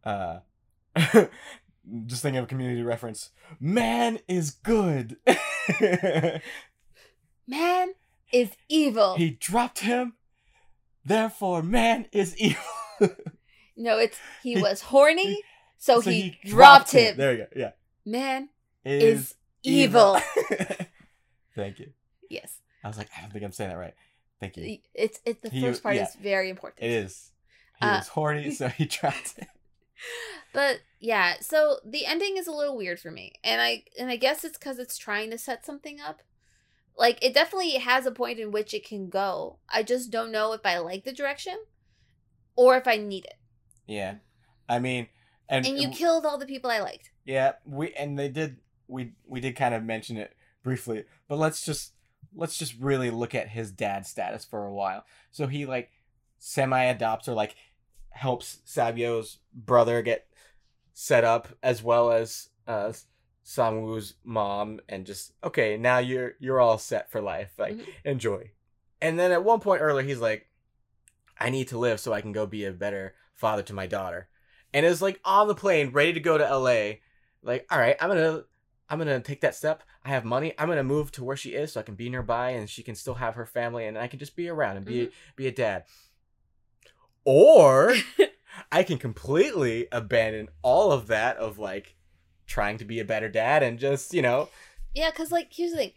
[0.05, 0.39] uh
[2.07, 3.31] just thinking of a community reference.
[3.61, 5.17] Man is good.
[7.47, 7.93] Man
[8.33, 9.17] is evil.
[9.17, 10.15] he dropped him.
[11.05, 12.63] Therefore man is evil.
[13.77, 15.43] No, it's he He- was horny,
[15.79, 17.17] so, So he, dropped him.
[17.17, 17.47] there you go.
[17.57, 17.71] Yeah.
[18.07, 18.49] Man
[18.85, 19.35] is, is
[19.65, 20.17] evil.
[21.57, 21.91] thank you.
[22.31, 22.61] Yes.
[22.85, 23.95] i was like i don't think i'm saying that right.
[24.39, 24.79] Thank you.
[24.95, 26.05] It's it's the He- first part yeah.
[26.07, 26.85] is very important.
[26.85, 27.33] it is.
[27.81, 29.49] He Uh, was horny so he dropped it
[30.53, 33.33] But yeah, so the ending is a little weird for me.
[33.43, 36.23] And I and I guess it's cuz it's trying to set something up.
[36.97, 39.59] Like it definitely has a point in which it can go.
[39.69, 41.59] I just don't know if I like the direction
[42.55, 43.35] or if I need it.
[43.87, 44.15] yeah
[44.69, 45.09] i mean
[45.49, 47.11] and, And you killed all the people I liked.
[47.25, 48.59] Yeah, we and they did
[48.89, 51.93] we we did kind of mention it briefly, but let's just
[52.35, 55.05] let's just really look at his dad status for a while.
[55.31, 55.91] So he like
[56.39, 57.57] semi adopts or like
[58.15, 60.27] helps Sabio's brother get
[60.93, 62.93] set up as well as uh
[63.43, 67.53] Samu's mom and just okay, now you're you're all set for life.
[67.59, 67.87] Like Mhm.
[68.05, 68.51] enjoy.
[69.03, 70.49] And then at one point earlier he's like
[71.39, 74.29] I need to live so I can go be a better father to my daughter.
[74.73, 77.01] And is like on the plane ready to go to LA.
[77.43, 78.45] Like, all right, I'm going to
[78.89, 79.83] I'm to take that step.
[80.05, 80.53] I have money.
[80.59, 82.95] I'm to move to where she is so I can be nearby and she can
[82.95, 85.85] still have her family and I can just be around and be be a dad.
[87.25, 87.95] Or
[88.73, 91.97] I can completely abandon all of that of like
[92.47, 94.49] trying to be a better dad and just, you know,
[94.95, 95.93] Yeah, because like here's the thing.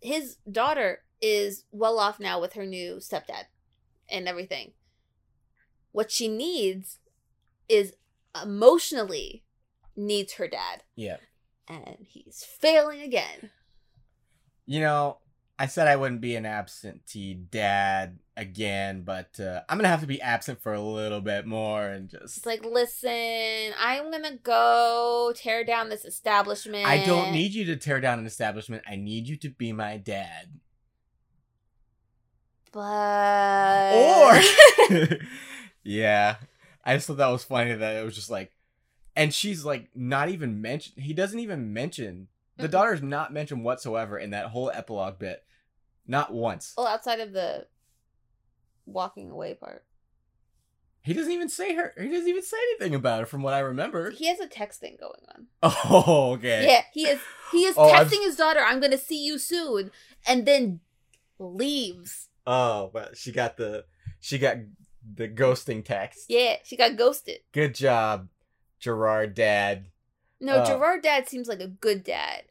[0.00, 3.44] His daughter is well off now with her new stepdad
[4.08, 4.72] and everything.
[5.92, 6.98] What she needs
[7.68, 7.94] is
[8.40, 9.44] emotionally
[9.96, 10.82] needs her dad.
[10.94, 11.16] yeah.
[11.66, 13.50] And he's failing again.
[14.64, 15.18] You know,
[15.60, 20.06] I said I wouldn't be an absentee dad again, but uh, I'm gonna have to
[20.06, 22.36] be absent for a little bit more and just.
[22.36, 26.86] It's like, listen, I'm gonna go tear down this establishment.
[26.86, 28.84] I don't need you to tear down an establishment.
[28.88, 30.60] I need you to be my dad.
[32.70, 34.40] but Or
[35.82, 36.36] yeah,
[36.84, 38.52] I just thought that was funny that it was just like,
[39.16, 41.02] and she's like not even mentioned.
[41.02, 42.28] He doesn't even mention
[42.58, 45.44] the daughter's not mentioned whatsoever in that whole epilogue bit,
[46.06, 46.74] not once.
[46.76, 47.66] well, outside of the
[48.86, 49.84] walking away part,
[51.02, 51.94] He doesn't even say her.
[51.98, 54.10] He doesn't even say anything about her, from what I remember.
[54.10, 55.46] he has a texting going on.
[55.62, 56.66] Oh, okay.
[56.66, 57.20] Yeah, he is.
[57.52, 59.90] He is Oh, I've- texting his daughter, "I'm gonna see you soon,"
[60.26, 60.80] and then
[61.38, 62.28] leaves.
[62.46, 63.84] Oh, but she got the
[64.20, 64.56] she got
[65.14, 66.26] the ghosting text.
[66.28, 67.40] Yeah, she got ghosted.
[67.52, 68.28] Good job,
[68.80, 69.86] Gerard dad.
[70.40, 70.64] No, Oh.
[70.64, 72.44] Gerard dad seems like a good dad.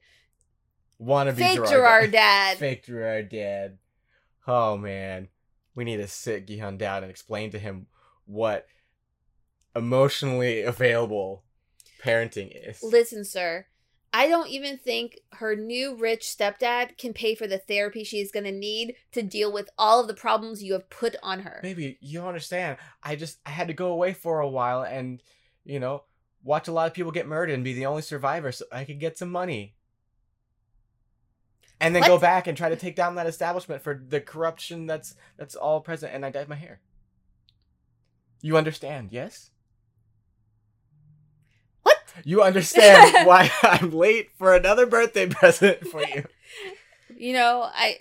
[0.99, 2.57] Wanna be Fake Gerard, Gerard dad.
[2.57, 3.78] Fake Gerard dad.
[4.48, 5.28] Oh man,
[5.76, 7.88] we need to sit Gihan down and explain to him
[8.26, 8.68] what
[9.76, 11.44] emotionally available
[12.03, 12.82] parenting is.
[12.82, 13.68] Listen, sir.
[14.14, 18.32] I don't even think her new rich stepdad can pay for the therapy she is
[18.32, 21.60] going to need to deal with all of the problems you have put on her.
[21.61, 22.78] Baby, you don't understand.
[23.03, 25.22] I just I had to go away for a while and
[25.65, 26.03] you know
[26.44, 28.99] watch a lot of people get murdered and be the only survivor so I could
[28.99, 29.76] get some money.
[31.80, 35.16] And then go back and try to take down that establishment for the corruption that's
[35.38, 36.80] that's all present and I dyed my hair.
[38.41, 39.52] You understand, yes?
[41.84, 41.98] What?
[42.24, 46.26] You understand why I'm late for another birthday present for you.
[47.20, 47.98] You know, I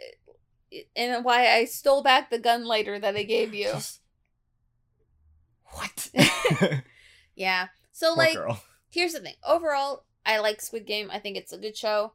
[0.94, 3.65] and why I stole back the gun lighter that I gave you.
[3.70, 4.01] Just-
[5.70, 6.11] what?
[7.35, 7.69] Yeah.
[7.93, 8.61] So Poor like girl.
[8.90, 9.36] here's the thing.
[9.47, 11.09] Overall, I like Squid Game.
[11.11, 12.12] I think it's a good show.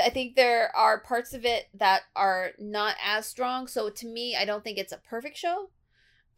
[0.00, 3.66] I think there are parts of it that are not as strong.
[3.66, 5.70] So to me, I don't think it's a perfect show.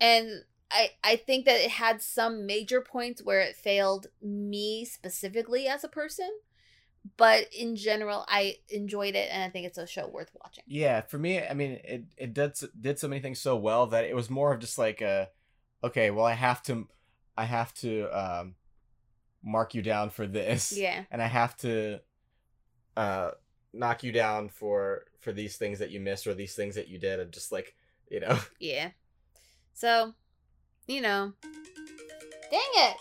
[0.01, 5.69] And I I think that it had some major points where it failed me specifically
[5.69, 6.31] as a person.
[7.19, 10.65] But in general, I enjoyed it and I think it's a show worth watching.
[10.67, 14.05] Yeah, for me, I mean, it it did did so many things so well that
[14.05, 15.29] it was more of just like a,
[15.83, 16.89] okay, well, I have to,
[17.37, 18.55] I have to um,
[19.43, 21.05] mark you down for this, Yeah.
[21.11, 22.01] and I have to,
[22.97, 23.33] uh,
[23.75, 26.99] knock you down for for these things that you missed or these things that you
[26.99, 27.75] did, and just like
[28.11, 28.91] you know, Yeah.
[29.73, 30.15] So,
[30.87, 31.33] you know.
[32.51, 32.97] Dang it.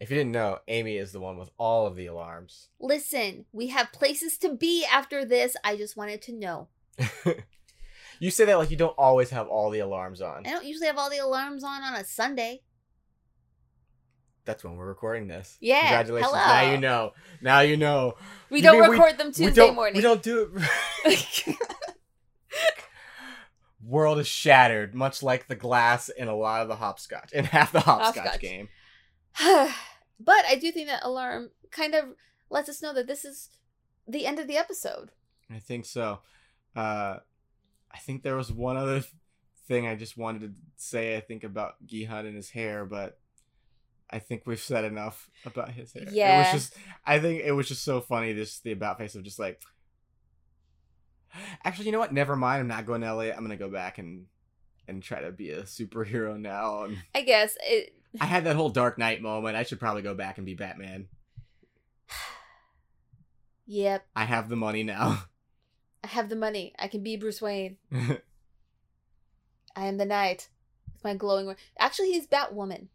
[0.00, 2.68] if you didn't know, Amy is the one with all of the alarms.
[2.78, 5.56] Listen, we have places to be after this.
[5.64, 6.68] I just wanted to know.
[8.18, 10.46] you say that like you don't always have all the alarms on.
[10.46, 12.62] I don't usually have all the alarms on on a Sunday.
[14.44, 15.56] That's when we're recording this.
[15.60, 16.32] Yeah, Congratulations.
[16.32, 16.44] hello.
[16.46, 17.12] Now you know.
[17.42, 18.14] Now you know.
[18.50, 19.94] We You don't mean we- record them Tuesday morning.
[19.96, 20.50] We don't do
[21.04, 21.56] it.
[23.82, 27.72] World is shattered, much like the glass in a lot of the hopscotch, in half
[27.72, 28.40] the hopscotch, Hopscotch.
[28.40, 28.68] game.
[29.38, 32.04] but I do think that alarm kind of
[32.50, 33.48] lets us know that this is
[34.06, 35.10] the end of the episode.
[35.50, 36.18] I think so.
[36.76, 37.16] Uh,
[37.90, 39.02] I think there was one other
[39.66, 41.16] thing I just wanted to say.
[41.16, 43.18] I think about Gihan and his hair, but
[44.12, 46.04] I think we've said enough about his hair.
[46.10, 46.36] Yeah.
[46.36, 46.76] it was just.
[47.06, 48.34] I think it was just so funny.
[48.34, 49.60] Just the about face of just like.
[51.64, 52.12] Actually, you know what?
[52.12, 52.60] Never mind.
[52.60, 53.24] I'm not going to LA.
[53.24, 54.26] I'm gonna go back and
[54.88, 56.84] and try to be a superhero now.
[56.84, 57.94] And I guess it.
[58.20, 59.56] I had that whole Dark Knight moment.
[59.56, 61.08] I should probably go back and be Batman.
[63.72, 65.22] Yep, I have the money now.
[66.02, 66.74] I have the money.
[66.76, 67.76] I can be Bruce Wayne.
[67.92, 70.48] I am the knight.
[70.92, 71.54] With my glowing.
[71.78, 72.88] Actually, he's Batwoman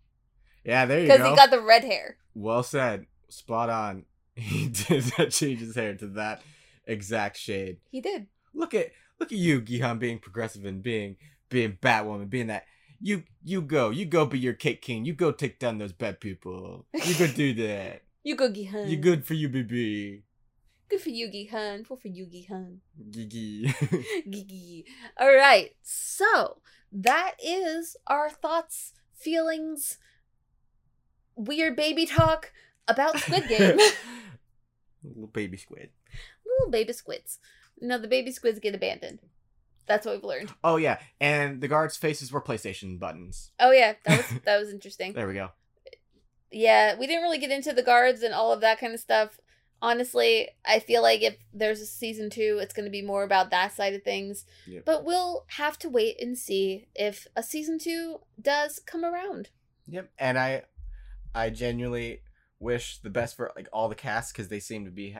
[0.66, 1.14] yeah, there you go.
[1.18, 2.18] because he got the red hair.
[2.34, 3.06] Well said.
[3.30, 4.06] Spot on.
[4.36, 6.42] He did change his hair to that
[6.86, 7.78] exact shade.
[7.90, 8.28] He did.
[8.54, 11.16] Look at look at you, Gihan, being progressive and being
[11.50, 12.66] being Batwoman, being that
[13.00, 16.20] you you go, you go be your cake king, you go take down those bad
[16.20, 16.86] people.
[16.94, 18.02] You go do that.
[18.24, 18.90] You go Gihan.
[18.90, 20.24] You good for you, BB.
[20.90, 21.88] Good for you, Gihan.
[21.88, 22.80] Good for you, Gihan.
[23.10, 23.74] Gigi.
[24.30, 24.86] Gigi.
[25.18, 25.72] All right.
[25.82, 26.58] So
[26.92, 29.98] that is our thoughts, feelings,
[31.36, 32.52] weird baby talk
[32.88, 33.78] about Squid Game.
[35.03, 35.90] Little baby squid.
[36.45, 37.40] Little baby squids.
[37.80, 39.20] No, the baby squids get abandoned.
[39.88, 40.52] That's what we've learned.
[40.64, 43.52] Oh yeah, and the guards' faces were PlayStation buttons.
[43.60, 45.14] Oh yeah, that was that was interesting.
[45.14, 45.52] There we go.
[46.52, 49.40] Yeah, we didn't really get into the guards and all of that kind of stuff.
[49.82, 53.52] Honestly, I feel like if there's a season two, it's going to be more about
[53.52, 54.45] that side of things.
[54.66, 54.86] Yep.
[54.86, 59.49] But we'll have to wait and see if a season two does come around.
[59.88, 60.64] Yep, and I,
[61.36, 62.22] I genuinely
[62.60, 65.20] wish the best for like all the cast because they seem to be ha-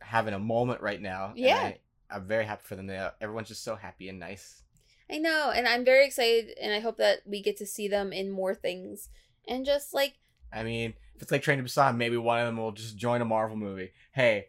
[0.00, 1.32] having a moment right now.
[1.36, 1.56] Yeah.
[1.56, 1.78] I,
[2.10, 2.88] I'm very happy for them.
[2.88, 4.62] They, uh, everyone's just so happy and nice.
[5.10, 8.12] I know, and I'm very excited, and I hope that we get to see them
[8.12, 9.08] in more things.
[9.48, 10.14] And just like,
[10.52, 13.20] I mean, if it's like Train to Busan, maybe one of them will just join
[13.20, 13.90] a Marvel movie.
[14.12, 14.46] Hey,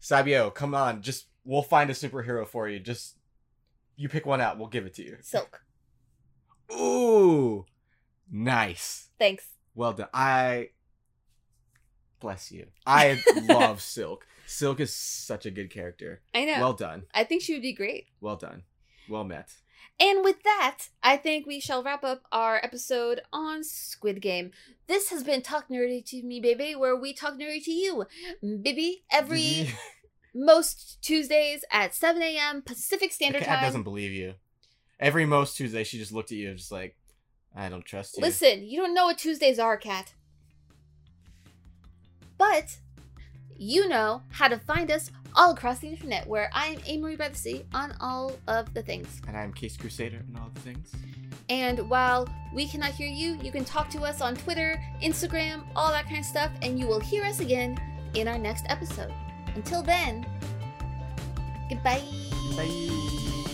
[0.00, 2.80] Sabio, come on, just we'll find a superhero for you.
[2.80, 3.16] Just
[3.96, 5.18] you pick one out, we'll give it to you.
[5.20, 5.62] Silk.
[6.72, 7.64] Ooh,
[8.30, 9.08] nice.
[9.18, 9.46] Thanks.
[9.74, 10.08] Well done.
[10.12, 10.70] I
[12.20, 12.66] bless you.
[12.86, 14.26] I love Silk.
[14.46, 16.20] Silk is such a good character.
[16.34, 16.60] I know.
[16.60, 17.04] Well done.
[17.14, 18.06] I think she would be great.
[18.20, 18.62] Well done.
[19.08, 19.52] Well met.
[19.98, 24.50] And with that, I think we shall wrap up our episode on Squid Game.
[24.88, 28.04] This has been Talk Nerdy to Me, baby, where we talk nerdy to you,
[28.62, 29.70] baby, every
[30.34, 32.60] most Tuesdays at 7 a.m.
[32.60, 33.64] Pacific Standard cat Time.
[33.64, 34.34] doesn't believe you.
[35.00, 36.94] Every most Tuesday, she just looked at you, just like,
[37.56, 38.22] I don't trust you.
[38.22, 40.12] Listen, you don't know what Tuesdays are, cat.
[42.38, 42.78] But
[43.56, 47.30] you know how to find us all across the internet, where I am Amory by
[47.30, 49.20] the Sea on all of the things.
[49.26, 50.92] And I'm Case Crusader and all the things.
[51.48, 55.90] And while we cannot hear you, you can talk to us on Twitter, Instagram, all
[55.92, 57.80] that kind of stuff, and you will hear us again
[58.14, 59.12] in our next episode.
[59.54, 60.26] Until then,
[61.68, 62.02] goodbye.
[62.56, 63.45] Bye.